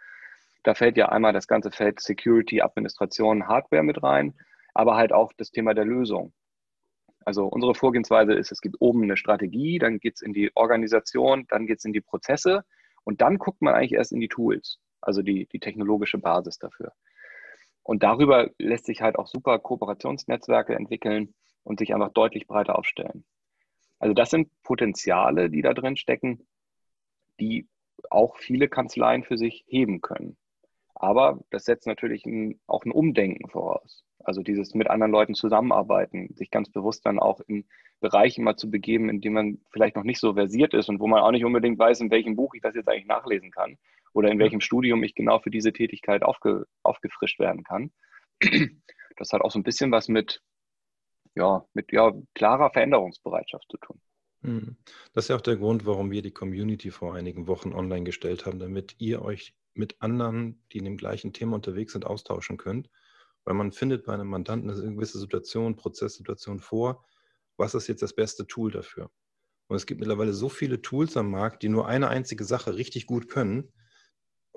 Da 0.61 0.75
fällt 0.75 0.95
ja 0.95 1.09
einmal 1.09 1.33
das 1.33 1.47
ganze 1.47 1.71
Feld 1.71 1.99
Security, 1.99 2.61
Administration, 2.61 3.47
Hardware 3.47 3.81
mit 3.81 4.03
rein, 4.03 4.35
aber 4.75 4.95
halt 4.95 5.11
auch 5.11 5.33
das 5.35 5.49
Thema 5.49 5.73
der 5.73 5.85
Lösung. 5.85 6.33
Also 7.25 7.47
unsere 7.47 7.73
Vorgehensweise 7.73 8.33
ist, 8.33 8.51
es 8.51 8.61
gibt 8.61 8.75
oben 8.79 9.01
eine 9.01 9.17
Strategie, 9.17 9.79
dann 9.79 9.97
geht 9.97 10.17
es 10.17 10.21
in 10.21 10.33
die 10.33 10.51
Organisation, 10.55 11.47
dann 11.47 11.65
geht 11.65 11.79
es 11.79 11.85
in 11.85 11.93
die 11.93 12.01
Prozesse 12.01 12.63
und 13.05 13.21
dann 13.21 13.39
guckt 13.39 13.63
man 13.63 13.73
eigentlich 13.73 13.93
erst 13.93 14.11
in 14.11 14.19
die 14.19 14.27
Tools, 14.27 14.77
also 15.01 15.23
die, 15.23 15.47
die 15.47 15.59
technologische 15.59 16.19
Basis 16.19 16.59
dafür. 16.59 16.93
Und 17.87 18.03
darüber 18.03 18.49
lässt 18.57 18.85
sich 18.85 19.01
halt 19.01 19.17
auch 19.17 19.27
super 19.27 19.59
Kooperationsnetzwerke 19.59 20.75
entwickeln 20.75 21.33
und 21.63 21.79
sich 21.79 21.93
einfach 21.93 22.11
deutlich 22.11 22.45
breiter 22.45 22.77
aufstellen. 22.77 23.23
Also 23.97 24.13
das 24.13 24.29
sind 24.29 24.49
Potenziale, 24.61 25.49
die 25.49 25.61
da 25.61 25.73
drin 25.73 25.95
stecken, 25.95 26.45
die 27.39 27.65
auch 28.09 28.35
viele 28.35 28.67
Kanzleien 28.67 29.23
für 29.23 29.37
sich 29.37 29.63
heben 29.69 30.01
können. 30.01 30.35
Aber 30.95 31.39
das 31.49 31.63
setzt 31.63 31.87
natürlich 31.87 32.25
ein, 32.25 32.59
auch 32.67 32.83
ein 32.83 32.91
Umdenken 32.91 33.47
voraus. 33.47 34.03
Also 34.19 34.43
dieses 34.43 34.73
mit 34.73 34.89
anderen 34.89 35.13
Leuten 35.13 35.33
zusammenarbeiten, 35.33 36.33
sich 36.35 36.51
ganz 36.51 36.69
bewusst 36.69 37.05
dann 37.05 37.19
auch 37.19 37.39
in 37.47 37.69
Bereichen 38.01 38.43
mal 38.43 38.57
zu 38.57 38.69
begeben, 38.69 39.07
in 39.07 39.21
denen 39.21 39.35
man 39.35 39.61
vielleicht 39.69 39.95
noch 39.95 40.03
nicht 40.03 40.19
so 40.19 40.33
versiert 40.33 40.73
ist 40.73 40.89
und 40.89 40.99
wo 40.99 41.07
man 41.07 41.21
auch 41.21 41.31
nicht 41.31 41.45
unbedingt 41.45 41.79
weiß, 41.79 42.01
in 42.01 42.11
welchem 42.11 42.35
Buch 42.35 42.53
ich 42.53 42.61
das 42.61 42.75
jetzt 42.75 42.89
eigentlich 42.89 43.07
nachlesen 43.07 43.49
kann 43.49 43.77
oder 44.13 44.29
in 44.31 44.39
welchem 44.39 44.61
Studium 44.61 45.03
ich 45.03 45.15
genau 45.15 45.39
für 45.39 45.51
diese 45.51 45.73
Tätigkeit 45.73 46.23
aufge, 46.23 46.65
aufgefrischt 46.83 47.39
werden 47.39 47.63
kann. 47.63 47.91
Das 49.19 49.33
hat 49.33 49.41
auch 49.41 49.49
so 49.49 49.57
ein 49.57 49.63
bisschen 49.63 49.91
was 49.91 50.09
mit, 50.09 50.43
ja, 51.33 51.65
mit 51.73 51.91
ja, 51.91 52.13
klarer 52.35 52.69
Veränderungsbereitschaft 52.69 53.65
zu 53.67 53.77
tun. 53.77 53.99
Mhm. 54.41 54.77
Das 55.13 55.25
ist 55.25 55.29
ja 55.29 55.35
auch 55.35 55.41
der 55.41 55.55
Grund, 55.55 55.87
warum 55.87 56.11
wir 56.11 56.21
die 56.21 56.31
Community 56.31 56.91
vor 56.91 57.15
einigen 57.15 57.47
Wochen 57.47 57.73
online 57.73 58.03
gestellt 58.03 58.45
haben, 58.45 58.59
damit 58.59 58.95
ihr 58.99 59.23
euch 59.23 59.55
mit 59.73 60.01
anderen, 60.01 60.63
die 60.71 60.79
in 60.79 60.85
dem 60.85 60.97
gleichen 60.97 61.33
Thema 61.33 61.55
unterwegs 61.55 61.93
sind, 61.93 62.05
austauschen 62.05 62.57
könnt. 62.57 62.89
Weil 63.43 63.55
man 63.55 63.71
findet 63.71 64.05
bei 64.05 64.13
einem 64.13 64.27
Mandanten 64.27 64.69
eine 64.69 64.95
gewisse 64.95 65.19
Situation, 65.19 65.75
Prozesssituation 65.75 66.59
vor. 66.59 67.05
Was 67.55 67.73
ist 67.73 67.87
jetzt 67.87 68.01
das 68.01 68.13
beste 68.13 68.45
Tool 68.45 68.71
dafür? 68.71 69.09
Und 69.67 69.75
es 69.75 69.85
gibt 69.85 69.99
mittlerweile 69.99 70.33
so 70.33 70.49
viele 70.49 70.81
Tools 70.81 71.17
am 71.17 71.31
Markt, 71.31 71.63
die 71.63 71.69
nur 71.69 71.87
eine 71.87 72.09
einzige 72.09 72.43
Sache 72.43 72.75
richtig 72.75 73.05
gut 73.05 73.29
können. 73.29 73.71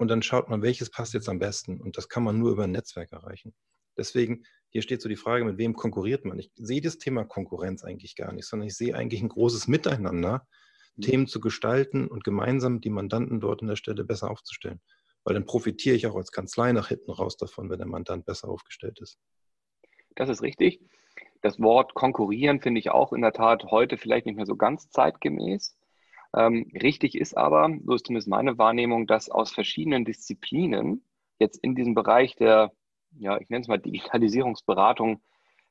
Und 0.01 0.09
dann 0.09 0.23
schaut 0.23 0.49
man, 0.49 0.63
welches 0.63 0.89
passt 0.89 1.13
jetzt 1.13 1.29
am 1.29 1.39
besten. 1.39 1.79
Und 1.79 1.99
das 1.99 2.09
kann 2.09 2.23
man 2.23 2.39
nur 2.39 2.53
über 2.53 2.65
ein 2.65 2.71
Netzwerk 2.71 3.13
erreichen. 3.13 3.53
Deswegen, 3.99 4.45
hier 4.71 4.81
steht 4.81 5.03
so 5.03 5.11
die 5.11 5.17
Frage, 5.17 5.45
mit 5.45 5.59
wem 5.59 5.75
konkurriert 5.75 6.25
man? 6.25 6.39
Ich 6.39 6.51
sehe 6.55 6.81
das 6.81 6.97
Thema 6.97 7.25
Konkurrenz 7.25 7.85
eigentlich 7.85 8.17
gar 8.17 8.33
nicht, 8.33 8.47
sondern 8.47 8.69
ich 8.69 8.79
sehe 8.79 8.97
eigentlich 8.97 9.21
ein 9.21 9.29
großes 9.29 9.69
Miteinander, 9.69 10.47
mhm. 10.97 11.03
Themen 11.03 11.27
zu 11.27 11.39
gestalten 11.39 12.09
und 12.09 12.25
gemeinsam 12.25 12.81
die 12.81 12.89
Mandanten 12.89 13.41
dort 13.41 13.61
an 13.61 13.69
der 13.69 13.77
Stelle 13.77 14.05
besser 14.05 14.31
aufzustellen. 14.31 14.81
Weil 15.23 15.35
dann 15.35 15.45
profitiere 15.45 15.97
ich 15.97 16.07
auch 16.07 16.17
als 16.17 16.33
Kanzlei 16.33 16.73
nach 16.73 16.89
hinten 16.89 17.11
raus 17.11 17.37
davon, 17.37 17.69
wenn 17.69 17.77
der 17.77 17.87
Mandant 17.87 18.25
besser 18.25 18.49
aufgestellt 18.49 19.01
ist. 19.03 19.19
Das 20.17 20.31
ist 20.31 20.41
richtig. 20.41 20.81
Das 21.43 21.61
Wort 21.61 21.93
konkurrieren 21.93 22.63
finde 22.63 22.79
ich 22.79 22.91
auch 22.91 23.13
in 23.13 23.21
der 23.21 23.35
Tat 23.35 23.65
heute 23.65 23.99
vielleicht 23.99 24.25
nicht 24.25 24.37
mehr 24.37 24.47
so 24.47 24.57
ganz 24.57 24.89
zeitgemäß. 24.89 25.77
Ähm, 26.35 26.71
richtig 26.81 27.17
ist 27.17 27.37
aber, 27.37 27.71
so 27.85 27.95
ist 27.95 28.07
zumindest 28.07 28.29
meine 28.29 28.59
Wahrnehmung, 28.59 29.07
dass 29.07 29.31
aus 29.31 29.53
verschiedenen 29.53 30.05
Disziplinen 30.05 31.05
jetzt 31.39 31.59
in 31.63 31.75
diesem 31.75 31.95
Bereich 31.95 32.37
der, 32.37 32.73
ja, 33.19 33.41
ich 33.41 33.49
nenne 33.49 33.63
es 33.63 33.69
mal 33.69 33.79
Digitalisierungsberatung 33.79 35.21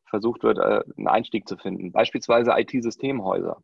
versucht 0.06 0.44
wird, 0.44 0.58
äh, 0.58 0.84
einen 0.98 1.08
Einstieg 1.08 1.48
zu 1.48 1.56
finden. 1.56 1.92
Beispielsweise 1.92 2.52
IT-Systemhäuser. 2.58 3.62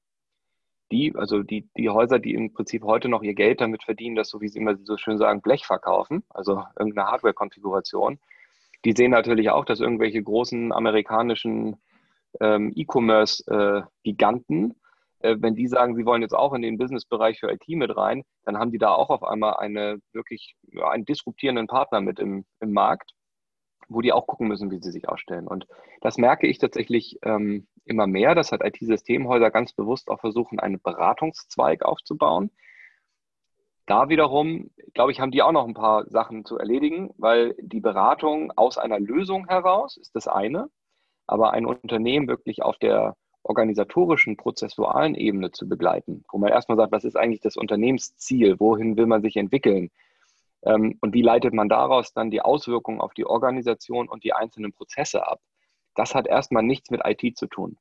Die, 0.92 1.16
also 1.16 1.42
die, 1.42 1.68
die 1.76 1.90
Häuser, 1.90 2.20
die 2.20 2.36
im 2.36 2.54
Prinzip 2.54 2.84
heute 2.84 3.10
noch 3.10 3.24
ihr 3.24 3.34
Geld 3.34 3.60
damit 3.60 3.84
verdienen, 3.84 4.16
dass, 4.16 4.30
so 4.30 4.40
wie 4.40 4.48
sie 4.48 4.60
immer 4.60 4.78
so 4.84 4.98
schön 4.98 5.18
sagen, 5.18 5.42
Blech 5.42 5.66
verkaufen, 5.66 6.24
also 6.30 6.64
irgendeine 6.78 7.10
Hardware-Konfiguration, 7.10 8.20
die 8.86 8.92
sehen 8.92 9.12
natürlich 9.12 9.50
auch, 9.50 9.66
dass 9.66 9.80
irgendwelche 9.80 10.22
großen 10.22 10.72
amerikanischen 10.72 11.78
ähm, 12.40 12.72
E-Commerce-Giganten, 12.76 14.76
äh, 15.26 15.42
wenn 15.42 15.56
die 15.56 15.68
sagen, 15.68 15.96
sie 15.96 16.06
wollen 16.06 16.22
jetzt 16.22 16.36
auch 16.36 16.54
in 16.54 16.62
den 16.62 16.78
Businessbereich 16.78 17.40
für 17.40 17.52
IT 17.52 17.68
mit 17.70 17.96
rein, 17.98 18.24
dann 18.44 18.58
haben 18.58 18.72
die 18.72 18.78
da 18.78 18.94
auch 18.94 19.10
auf 19.10 19.24
einmal 19.24 19.56
eine 19.56 20.00
wirklich 20.14 20.56
ja, 20.72 20.90
einen 20.90 21.06
disruptierenden 21.06 21.68
Partner 21.68 22.02
mit 22.02 22.20
im, 22.20 22.46
im 22.60 22.72
Markt, 22.72 23.12
wo 23.88 24.02
die 24.02 24.14
auch 24.14 24.28
gucken 24.28 24.48
müssen, 24.48 24.72
wie 24.72 24.82
sie 24.82 24.92
sich 24.92 25.10
ausstellen. 25.10 25.48
Und 25.48 25.68
das 26.02 26.18
merke 26.18 26.48
ich 26.48 26.60
tatsächlich 26.60 27.18
ähm, 27.24 27.68
immer 27.86 28.08
mehr, 28.08 28.36
dass 28.36 28.52
halt 28.52 28.64
IT-Systemhäuser 28.64 29.52
ganz 29.52 29.74
bewusst 29.74 30.10
auch 30.10 30.20
versuchen, 30.20 30.60
einen 30.60 30.80
Beratungszweig 30.82 31.84
aufzubauen. 31.84 32.52
Da 33.88 34.10
wiederum, 34.10 34.72
glaube 34.94 35.12
ich, 35.12 35.20
haben 35.20 35.32
die 35.32 35.44
auch 35.44 35.52
noch 35.52 35.68
ein 35.68 35.76
paar 35.76 36.08
Sachen 36.10 36.46
zu 36.46 36.58
erledigen, 36.58 37.12
weil 37.18 37.56
die 37.60 37.82
Beratung 37.82 38.52
aus 38.56 38.78
einer 38.78 39.00
Lösung 39.00 39.48
heraus 39.48 39.98
ist 39.98 40.16
das 40.16 40.28
eine. 40.28 40.70
Aber 41.28 41.52
ein 41.54 41.66
Unternehmen 41.66 42.28
wirklich 42.28 42.62
auf 42.64 42.78
der 42.78 43.16
organisatorischen, 43.46 44.38
prozessualen 44.38 45.16
Ebene 45.16 45.52
zu 45.52 45.70
begleiten, 45.70 46.26
wo 46.32 46.38
man 46.38 46.50
erstmal 46.50 46.78
sagt, 46.78 46.92
was 46.92 47.04
ist 47.04 47.16
eigentlich 47.16 47.42
das 47.42 47.58
Unternehmensziel, 47.58 48.60
wohin 48.60 48.98
will 48.98 49.06
man 49.06 49.22
sich 49.22 49.38
entwickeln 49.38 49.92
ähm, 50.64 50.98
und 51.02 51.14
wie 51.14 51.22
leitet 51.22 51.54
man 51.54 51.70
daraus 51.70 52.14
dann 52.14 52.32
die 52.32 52.42
Auswirkungen 52.42 53.02
auf 53.02 53.14
die 53.14 53.26
Organisation 53.26 54.10
und 54.10 54.24
die 54.24 54.34
einzelnen 54.34 54.74
Prozesse 54.74 55.28
ab. 55.28 55.42
Das 55.94 56.16
hat 56.16 56.28
erstmal 56.28 56.64
nichts 56.64 56.90
mit 56.90 57.02
IT 57.06 57.38
zu 57.38 57.48
tun. 57.48 57.78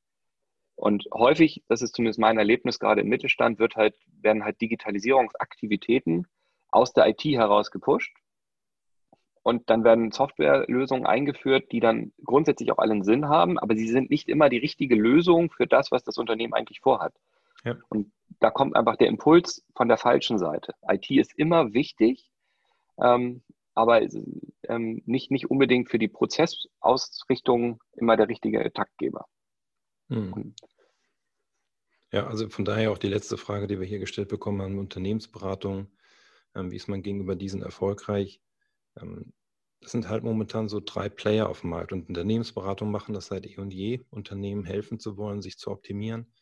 Und 0.75 1.05
häufig, 1.13 1.63
das 1.67 1.81
ist 1.81 1.95
zumindest 1.95 2.19
mein 2.19 2.37
Erlebnis 2.37 2.79
gerade 2.79 3.01
im 3.01 3.07
Mittelstand, 3.07 3.59
wird 3.59 3.75
halt, 3.75 3.95
werden 4.21 4.43
halt 4.43 4.61
Digitalisierungsaktivitäten 4.61 6.27
aus 6.69 6.93
der 6.93 7.07
IT 7.07 7.23
heraus 7.23 7.71
gepusht 7.71 8.13
und 9.45 9.69
dann 9.69 9.83
werden 9.83 10.11
Softwarelösungen 10.11 11.05
eingeführt, 11.05 11.71
die 11.71 11.79
dann 11.79 12.11
grundsätzlich 12.23 12.71
auch 12.71 12.79
allen 12.79 13.03
Sinn 13.03 13.29
haben, 13.29 13.59
aber 13.59 13.75
sie 13.75 13.87
sind 13.87 14.09
nicht 14.09 14.27
immer 14.27 14.49
die 14.49 14.57
richtige 14.57 14.95
Lösung 14.95 15.51
für 15.51 15.67
das, 15.67 15.91
was 15.91 16.03
das 16.03 16.17
Unternehmen 16.17 16.55
eigentlich 16.55 16.79
vorhat. 16.79 17.13
Ja. 17.63 17.77
Und 17.89 18.11
da 18.39 18.49
kommt 18.49 18.75
einfach 18.75 18.95
der 18.95 19.07
Impuls 19.07 19.63
von 19.75 19.87
der 19.87 19.97
falschen 19.97 20.39
Seite. 20.39 20.73
IT 20.89 21.11
ist 21.11 21.37
immer 21.37 21.73
wichtig, 21.73 22.31
ähm, 22.99 23.43
aber 23.75 24.01
ähm, 24.63 25.03
nicht, 25.05 25.29
nicht 25.29 25.51
unbedingt 25.51 25.91
für 25.91 25.99
die 25.99 26.07
Prozessausrichtung 26.07 27.79
immer 27.93 28.17
der 28.17 28.29
richtige 28.29 28.73
Taktgeber. 28.73 29.27
Hm. 30.09 30.55
Ja, 32.11 32.25
also 32.25 32.49
von 32.49 32.65
daher 32.65 32.91
auch 32.91 32.97
die 32.97 33.09
letzte 33.09 33.37
Frage, 33.37 33.67
die 33.67 33.79
wir 33.79 33.85
hier 33.85 33.99
gestellt 33.99 34.29
bekommen 34.29 34.63
haben, 34.63 34.79
Unternehmensberatung. 34.79 35.91
Ähm, 36.55 36.71
wie 36.71 36.77
ist 36.77 36.87
man 36.87 37.03
gegenüber 37.03 37.35
diesen 37.35 37.61
erfolgreich? 37.61 38.41
Ähm, 38.99 39.33
das 39.81 39.91
sind 39.91 40.09
halt 40.09 40.23
momentan 40.23 40.67
so 40.67 40.81
drei 40.83 41.09
Player 41.09 41.47
auf 41.47 41.61
dem 41.61 41.69
Markt 41.69 41.93
und 41.93 42.09
Unternehmensberatung 42.09 42.89
machen 42.89 43.13
das 43.13 43.27
seit 43.27 43.45
eh 43.45 43.57
und 43.57 43.73
je, 43.73 44.03
Unternehmen 44.09 44.63
helfen 44.63 44.99
zu 44.99 45.17
wollen, 45.17 45.41
sich 45.41 45.57
zu 45.59 45.69
optimieren. 45.69 46.33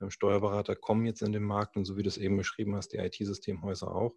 Ähm, 0.00 0.10
Steuerberater 0.10 0.76
kommen 0.76 1.06
jetzt 1.06 1.22
in 1.22 1.32
den 1.32 1.44
Markt 1.44 1.76
und 1.76 1.84
so 1.84 1.96
wie 1.96 2.02
du 2.02 2.08
es 2.08 2.18
eben 2.18 2.36
beschrieben 2.36 2.74
hast, 2.74 2.92
die 2.92 2.98
IT-Systemhäuser 2.98 3.94
auch. 3.94 4.16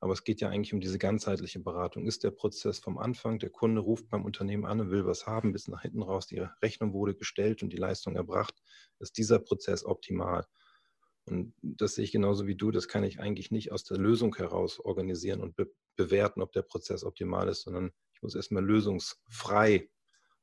Aber 0.00 0.12
es 0.12 0.22
geht 0.22 0.40
ja 0.40 0.48
eigentlich 0.48 0.72
um 0.72 0.80
diese 0.80 0.98
ganzheitliche 0.98 1.58
Beratung. 1.58 2.06
Ist 2.06 2.22
der 2.22 2.30
Prozess 2.30 2.78
vom 2.78 2.98
Anfang, 2.98 3.40
der 3.40 3.50
Kunde 3.50 3.80
ruft 3.80 4.08
beim 4.08 4.24
Unternehmen 4.24 4.64
an 4.64 4.80
und 4.80 4.90
will 4.90 5.06
was 5.06 5.26
haben, 5.26 5.52
bis 5.52 5.66
nach 5.66 5.82
hinten 5.82 6.02
raus, 6.02 6.28
die 6.28 6.44
Rechnung 6.62 6.92
wurde 6.92 7.14
gestellt 7.14 7.62
und 7.62 7.72
die 7.72 7.78
Leistung 7.78 8.14
erbracht, 8.14 8.54
ist 9.00 9.18
dieser 9.18 9.40
Prozess 9.40 9.84
optimal. 9.84 10.46
Und 11.30 11.54
das 11.62 11.94
sehe 11.94 12.04
ich 12.04 12.12
genauso 12.12 12.46
wie 12.46 12.54
du. 12.54 12.70
Das 12.70 12.88
kann 12.88 13.04
ich 13.04 13.20
eigentlich 13.20 13.50
nicht 13.50 13.72
aus 13.72 13.84
der 13.84 13.98
Lösung 13.98 14.34
heraus 14.36 14.80
organisieren 14.80 15.40
und 15.40 15.56
be 15.56 15.70
bewerten, 15.96 16.42
ob 16.42 16.52
der 16.52 16.62
Prozess 16.62 17.02
optimal 17.02 17.48
ist, 17.48 17.62
sondern 17.62 17.90
ich 18.14 18.22
muss 18.22 18.36
erstmal 18.36 18.64
lösungsfrei, 18.64 19.88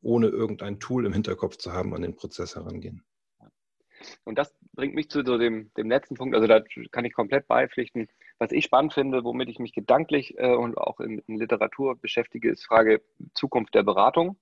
ohne 0.02 0.28
irgendein 0.28 0.82
Tool 0.82 1.06
im 1.06 1.13
Hinterkopf 1.13 1.56
zu 1.56 1.71
haben, 1.71 1.95
an 1.95 2.02
den 2.02 2.17
Prozess 2.17 2.56
herangehen. 2.56 3.06
Und 4.24 4.38
das 4.38 4.54
bringt 4.74 4.95
mich 4.95 5.10
zu 5.10 5.24
so 5.24 5.38
dem, 5.38 5.71
dem 5.76 5.89
letzten 5.89 6.15
Punkt. 6.15 6.36
Also 6.36 6.48
da 6.48 6.62
kann 6.91 7.06
ich 7.06 7.13
komplett 7.13 7.48
beipflichten. 7.48 8.08
Was 8.38 8.52
ich 8.52 8.65
spannend 8.65 8.93
finde, 8.93 9.24
womit 9.24 9.50
ich 9.50 9.60
mich 9.60 9.74
gedanklich 9.74 10.38
äh, 10.38 10.54
und 10.54 10.78
auch 10.78 11.00
in, 11.00 11.19
in, 11.28 11.38
Literatur 11.38 11.95
beschäftige, 11.95 12.50
ist 12.52 12.65
Frage 12.65 13.02
Zukunft 13.34 13.74
der 13.76 13.84
Beratung. 13.84 14.38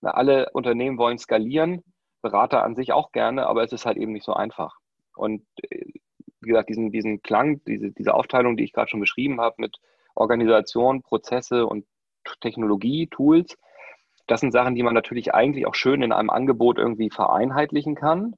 Na, 0.00 0.12
alle 0.12 0.50
Unternehmen 0.52 0.98
wollen 0.98 1.18
skalieren, 1.18 1.82
Berater 2.22 2.64
an 2.64 2.74
sich 2.74 2.92
auch 2.92 3.12
gerne, 3.12 3.46
aber 3.46 3.62
es 3.62 3.72
ist 3.72 3.86
halt 3.86 3.98
eben 3.98 4.12
nicht 4.12 4.24
so 4.24 4.32
einfach. 4.32 4.78
Und 5.16 5.42
äh, 5.62 5.92
wie 6.40 6.48
gesagt, 6.48 6.68
diesen, 6.68 6.92
diesen 6.92 7.22
Klang, 7.22 7.62
diese, 7.64 7.90
diese 7.90 8.14
Aufteilung, 8.14 8.56
die 8.56 8.64
ich 8.64 8.72
gerade 8.72 8.88
schon 8.88 9.00
beschrieben 9.00 9.40
habe 9.40 9.56
mit 9.58 9.78
Organisation, 10.14 11.02
Prozesse 11.02 11.66
und 11.66 11.86
Technologie, 12.40 13.08
Tools, 13.08 13.56
das 14.26 14.40
sind 14.40 14.52
Sachen, 14.52 14.74
die 14.74 14.82
man 14.82 14.94
natürlich 14.94 15.34
eigentlich 15.34 15.66
auch 15.66 15.74
schön 15.74 16.02
in 16.02 16.12
einem 16.12 16.30
Angebot 16.30 16.78
irgendwie 16.78 17.10
vereinheitlichen 17.10 17.94
kann. 17.94 18.34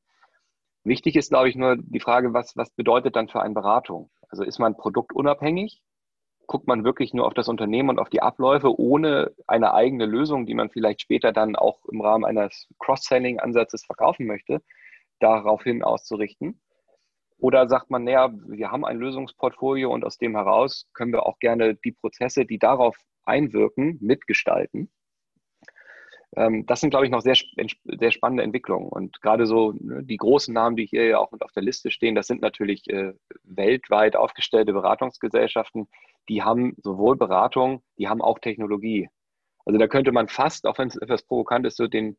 Wichtig 0.85 1.17
ist, 1.17 1.31
glaube 1.31 1.49
ich, 1.49 1.57
nur 1.57 1.77
die 1.77 2.01
Frage, 2.01 2.35
was, 2.35 2.57
was 2.57 2.71
bedeutet 2.71 3.17
dann 3.17 3.29
für 3.29 3.43
eine 3.43 3.55
Beratung? 3.55 4.11
Also 4.29 4.45
ist 4.45 4.59
man 4.59 4.77
produktunabhängig? 4.77 5.83
Guckt 6.47 6.67
man 6.67 6.85
wirklich 6.85 7.13
nur 7.13 7.27
auf 7.27 7.35
das 7.35 7.49
Unternehmen 7.49 7.91
und 7.91 7.99
auf 7.99 8.09
die 8.09 8.23
Abläufe, 8.23 8.79
ohne 8.79 9.33
eine 9.47 9.75
eigene 9.75 10.07
Lösung, 10.07 10.47
die 10.47 10.55
man 10.55 10.71
vielleicht 10.71 11.03
später 11.03 11.33
dann 11.33 11.57
auch 11.57 11.85
im 11.87 12.01
Rahmen 12.01 12.25
eines 12.25 12.69
Cross-Selling-Ansatzes 12.79 13.85
verkaufen 13.85 14.27
möchte, 14.27 14.63
daraufhin 15.21 15.83
auszurichten? 15.83 16.61
Oder 17.39 17.69
sagt 17.69 17.91
man, 17.91 18.05
naja, 18.05 18.33
wir 18.47 18.71
haben 18.71 18.85
ein 18.85 18.99
Lösungsportfolio 18.99 19.93
und 19.93 20.05
aus 20.05 20.19
dem 20.19 20.35
heraus 20.35 20.89
können 20.93 21.13
wir 21.13 21.25
auch 21.25 21.39
gerne 21.39 21.77
die 21.77 21.93
Prozesse, 21.93 22.45
die 22.45 22.59
darauf 22.59 22.97
einwirken, 23.25 23.99
mitgestalten. 24.01 24.91
Ähm, 26.37 26.67
das 26.67 26.81
sind, 26.81 26.91
glaube 26.91 27.07
ich, 27.07 27.13
noch 27.13 27.21
sehr, 27.21 27.37
sehr 27.85 28.11
spannende 28.11 28.43
Entwicklungen. 28.43 28.89
Und 28.89 29.23
gerade 29.23 29.47
so 29.47 29.73
ne, 29.73 30.03
die 30.03 30.17
großen 30.17 30.53
Namen, 30.53 30.77
die 30.77 30.87
hier 30.87 31.07
ja 31.07 31.19
auch 31.19 31.33
auf 31.41 31.53
der 31.53 31.63
Liste 31.63 31.91
stehen, 31.91 32.15
das 32.15 32.27
sind 32.27 32.43
natürlich 32.43 32.89
äh, 32.91 33.15
weltweit 33.45 34.17
aufgestellte 34.17 34.73
Beratungsgesellschaften, 34.73 35.89
die 36.29 36.43
haben 36.43 36.75
sowohl 36.83 37.17
Beratung, 37.17 37.83
die 37.99 38.09
haben 38.09 38.21
auch 38.21 38.39
Technologie. 38.39 39.09
Also 39.65 39.79
da 39.79 39.87
könnte 39.87 40.13
man 40.13 40.29
fast, 40.29 40.67
auch 40.67 40.79
wenn 40.79 40.89
es 40.89 40.97
etwas 40.97 41.23
provokant 41.23 41.67
ist, 41.67 41.77
so 41.77 41.87
den, 41.87 42.17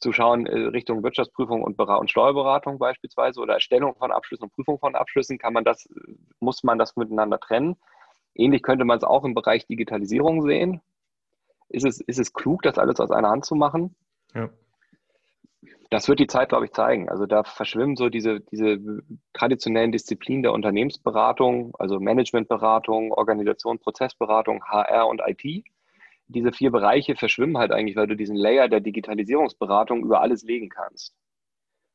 zu 0.00 0.12
schauen 0.12 0.46
äh, 0.46 0.56
Richtung 0.68 1.02
Wirtschaftsprüfung 1.02 1.62
und, 1.62 1.78
und 1.78 2.10
Steuerberatung 2.10 2.78
beispielsweise 2.78 3.40
oder 3.40 3.54
Erstellung 3.54 3.94
von 3.96 4.12
Abschlüssen 4.12 4.44
und 4.44 4.52
Prüfung 4.52 4.78
von 4.78 4.94
Abschlüssen, 4.94 5.38
kann 5.38 5.52
man 5.52 5.64
das, 5.64 5.88
muss 6.38 6.62
man 6.62 6.78
das 6.78 6.96
miteinander 6.96 7.38
trennen. 7.40 7.76
Ähnlich 8.34 8.62
könnte 8.62 8.84
man 8.84 8.98
es 8.98 9.04
auch 9.04 9.24
im 9.24 9.34
Bereich 9.34 9.66
Digitalisierung 9.66 10.42
sehen. 10.42 10.80
Ist 11.68 11.84
es, 11.84 12.00
ist 12.00 12.18
es 12.18 12.32
klug, 12.32 12.62
das 12.62 12.78
alles 12.78 13.00
aus 13.00 13.10
einer 13.10 13.30
Hand 13.30 13.44
zu 13.44 13.54
machen? 13.54 13.94
Ja. 14.34 14.50
Das 15.90 16.08
wird 16.08 16.20
die 16.20 16.28
Zeit, 16.28 16.50
glaube 16.50 16.66
ich, 16.66 16.72
zeigen. 16.72 17.08
Also 17.08 17.26
da 17.26 17.42
verschwimmen 17.42 17.96
so 17.96 18.08
diese, 18.08 18.40
diese 18.40 18.78
traditionellen 19.32 19.90
Disziplinen 19.90 20.44
der 20.44 20.52
Unternehmensberatung, 20.52 21.74
also 21.78 21.98
Managementberatung, 21.98 23.12
Organisation, 23.12 23.80
Prozessberatung, 23.80 24.64
HR 24.64 25.08
und 25.08 25.20
IT. 25.26 25.64
Diese 26.32 26.52
vier 26.52 26.70
Bereiche 26.70 27.16
verschwimmen 27.16 27.58
halt 27.58 27.72
eigentlich, 27.72 27.96
weil 27.96 28.06
du 28.06 28.16
diesen 28.16 28.36
Layer 28.36 28.68
der 28.68 28.80
Digitalisierungsberatung 28.80 30.04
über 30.04 30.20
alles 30.20 30.42
legen 30.42 30.68
kannst. 30.68 31.14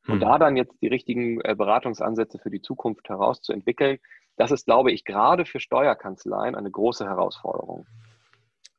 Und 0.06 0.14
hm. 0.14 0.20
da 0.20 0.38
dann 0.38 0.56
jetzt 0.56 0.80
die 0.80 0.88
richtigen 0.88 1.40
äh, 1.40 1.54
Beratungsansätze 1.56 2.38
für 2.38 2.50
die 2.50 2.60
Zukunft 2.60 3.08
herauszuentwickeln, 3.08 3.98
das 4.36 4.50
ist, 4.50 4.66
glaube 4.66 4.92
ich, 4.92 5.04
gerade 5.04 5.46
für 5.46 5.60
Steuerkanzleien 5.60 6.54
eine 6.54 6.70
große 6.70 7.04
Herausforderung. 7.06 7.86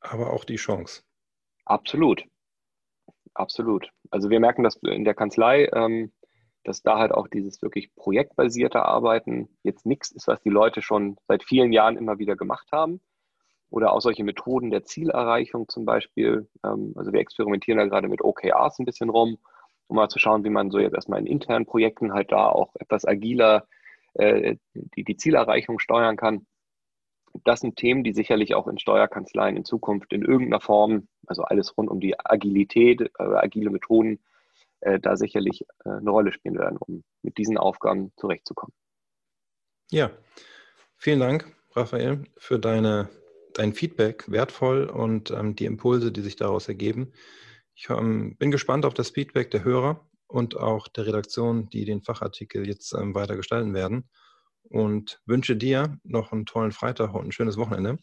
Aber 0.00 0.32
auch 0.32 0.44
die 0.44 0.56
Chance. 0.56 1.02
Absolut. 1.64 2.24
Absolut. 3.34 3.90
Also 4.10 4.30
wir 4.30 4.40
merken 4.40 4.62
das 4.62 4.76
in 4.76 5.04
der 5.04 5.14
Kanzlei, 5.14 5.68
ähm, 5.72 6.12
dass 6.64 6.82
da 6.82 6.98
halt 6.98 7.12
auch 7.12 7.28
dieses 7.28 7.62
wirklich 7.62 7.94
projektbasierte 7.94 8.84
Arbeiten 8.84 9.48
jetzt 9.62 9.86
nichts 9.86 10.10
ist, 10.10 10.28
was 10.28 10.40
die 10.42 10.50
Leute 10.50 10.82
schon 10.82 11.16
seit 11.26 11.44
vielen 11.44 11.72
Jahren 11.72 11.96
immer 11.96 12.18
wieder 12.18 12.36
gemacht 12.36 12.68
haben. 12.72 13.00
Oder 13.70 13.92
auch 13.92 14.00
solche 14.00 14.24
Methoden 14.24 14.70
der 14.70 14.84
Zielerreichung 14.84 15.68
zum 15.68 15.84
Beispiel. 15.84 16.48
Ähm, 16.64 16.92
also 16.96 17.12
wir 17.12 17.20
experimentieren 17.20 17.78
da 17.78 17.86
gerade 17.86 18.08
mit 18.08 18.22
OKRs 18.22 18.78
ein 18.78 18.86
bisschen 18.86 19.10
rum, 19.10 19.38
um 19.88 19.96
mal 19.96 20.08
zu 20.08 20.18
schauen, 20.18 20.44
wie 20.44 20.50
man 20.50 20.70
so 20.70 20.78
jetzt 20.78 20.94
erstmal 20.94 21.20
in 21.20 21.26
internen 21.26 21.66
Projekten 21.66 22.12
halt 22.12 22.32
da 22.32 22.48
auch 22.48 22.74
etwas 22.76 23.06
agiler 23.06 23.66
äh, 24.14 24.56
die, 24.74 25.04
die 25.04 25.16
Zielerreichung 25.16 25.78
steuern 25.78 26.16
kann 26.16 26.46
das 27.44 27.60
sind 27.60 27.76
Themen, 27.76 28.04
die 28.04 28.12
sicherlich 28.12 28.54
auch 28.54 28.66
in 28.66 28.78
Steuerkanzleien 28.78 29.56
in 29.56 29.64
Zukunft 29.64 30.12
in 30.12 30.22
irgendeiner 30.22 30.60
Form, 30.60 31.08
also 31.26 31.42
alles 31.42 31.76
rund 31.76 31.90
um 31.90 32.00
die 32.00 32.18
Agilität, 32.18 33.00
äh, 33.00 33.08
agile 33.18 33.70
Methoden, 33.70 34.20
äh, 34.80 34.98
da 34.98 35.16
sicherlich 35.16 35.62
äh, 35.84 35.90
eine 35.90 36.10
Rolle 36.10 36.32
spielen 36.32 36.58
werden, 36.58 36.78
um 36.78 37.04
mit 37.22 37.38
diesen 37.38 37.58
Aufgaben 37.58 38.12
zurechtzukommen. 38.16 38.74
Ja, 39.90 40.10
vielen 40.96 41.20
Dank, 41.20 41.54
Raphael, 41.74 42.24
für 42.36 42.58
deine, 42.58 43.08
dein 43.58 43.74
Feedback, 43.74 44.30
wertvoll 44.30 44.84
und 44.84 45.30
ähm, 45.30 45.54
die 45.56 45.64
Impulse, 45.64 46.12
die 46.12 46.20
sich 46.20 46.36
daraus 46.36 46.68
ergeben. 46.68 47.12
Ich 47.74 47.88
ähm, 47.90 48.36
bin 48.36 48.50
gespannt 48.50 48.84
auf 48.84 48.94
das 48.94 49.10
Feedback 49.10 49.50
der 49.50 49.64
Hörer 49.64 50.08
und 50.26 50.56
auch 50.56 50.88
der 50.88 51.06
Redaktion, 51.06 51.68
die 51.70 51.84
den 51.84 52.02
Fachartikel 52.02 52.66
jetzt 52.66 52.92
ähm, 52.94 53.14
weiter 53.14 53.36
gestalten 53.36 53.74
werden 53.74 54.08
und 54.62 55.20
wünsche 55.26 55.56
dir 55.56 55.98
noch 56.04 56.32
einen 56.32 56.46
tollen 56.46 56.72
Freitag 56.72 57.14
und 57.14 57.26
ein 57.26 57.32
schönes 57.32 57.56
Wochenende. 57.56 57.98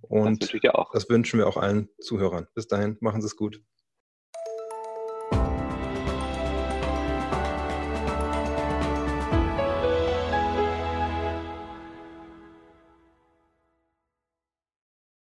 Und 0.00 0.42
das, 0.42 0.88
das 0.92 1.10
wünschen 1.10 1.38
wir 1.38 1.46
auch 1.46 1.56
allen 1.56 1.88
Zuhörern. 2.00 2.46
Bis 2.54 2.68
dahin, 2.68 2.96
machen 3.00 3.20
Sie 3.20 3.26
es 3.26 3.36
gut. 3.36 3.60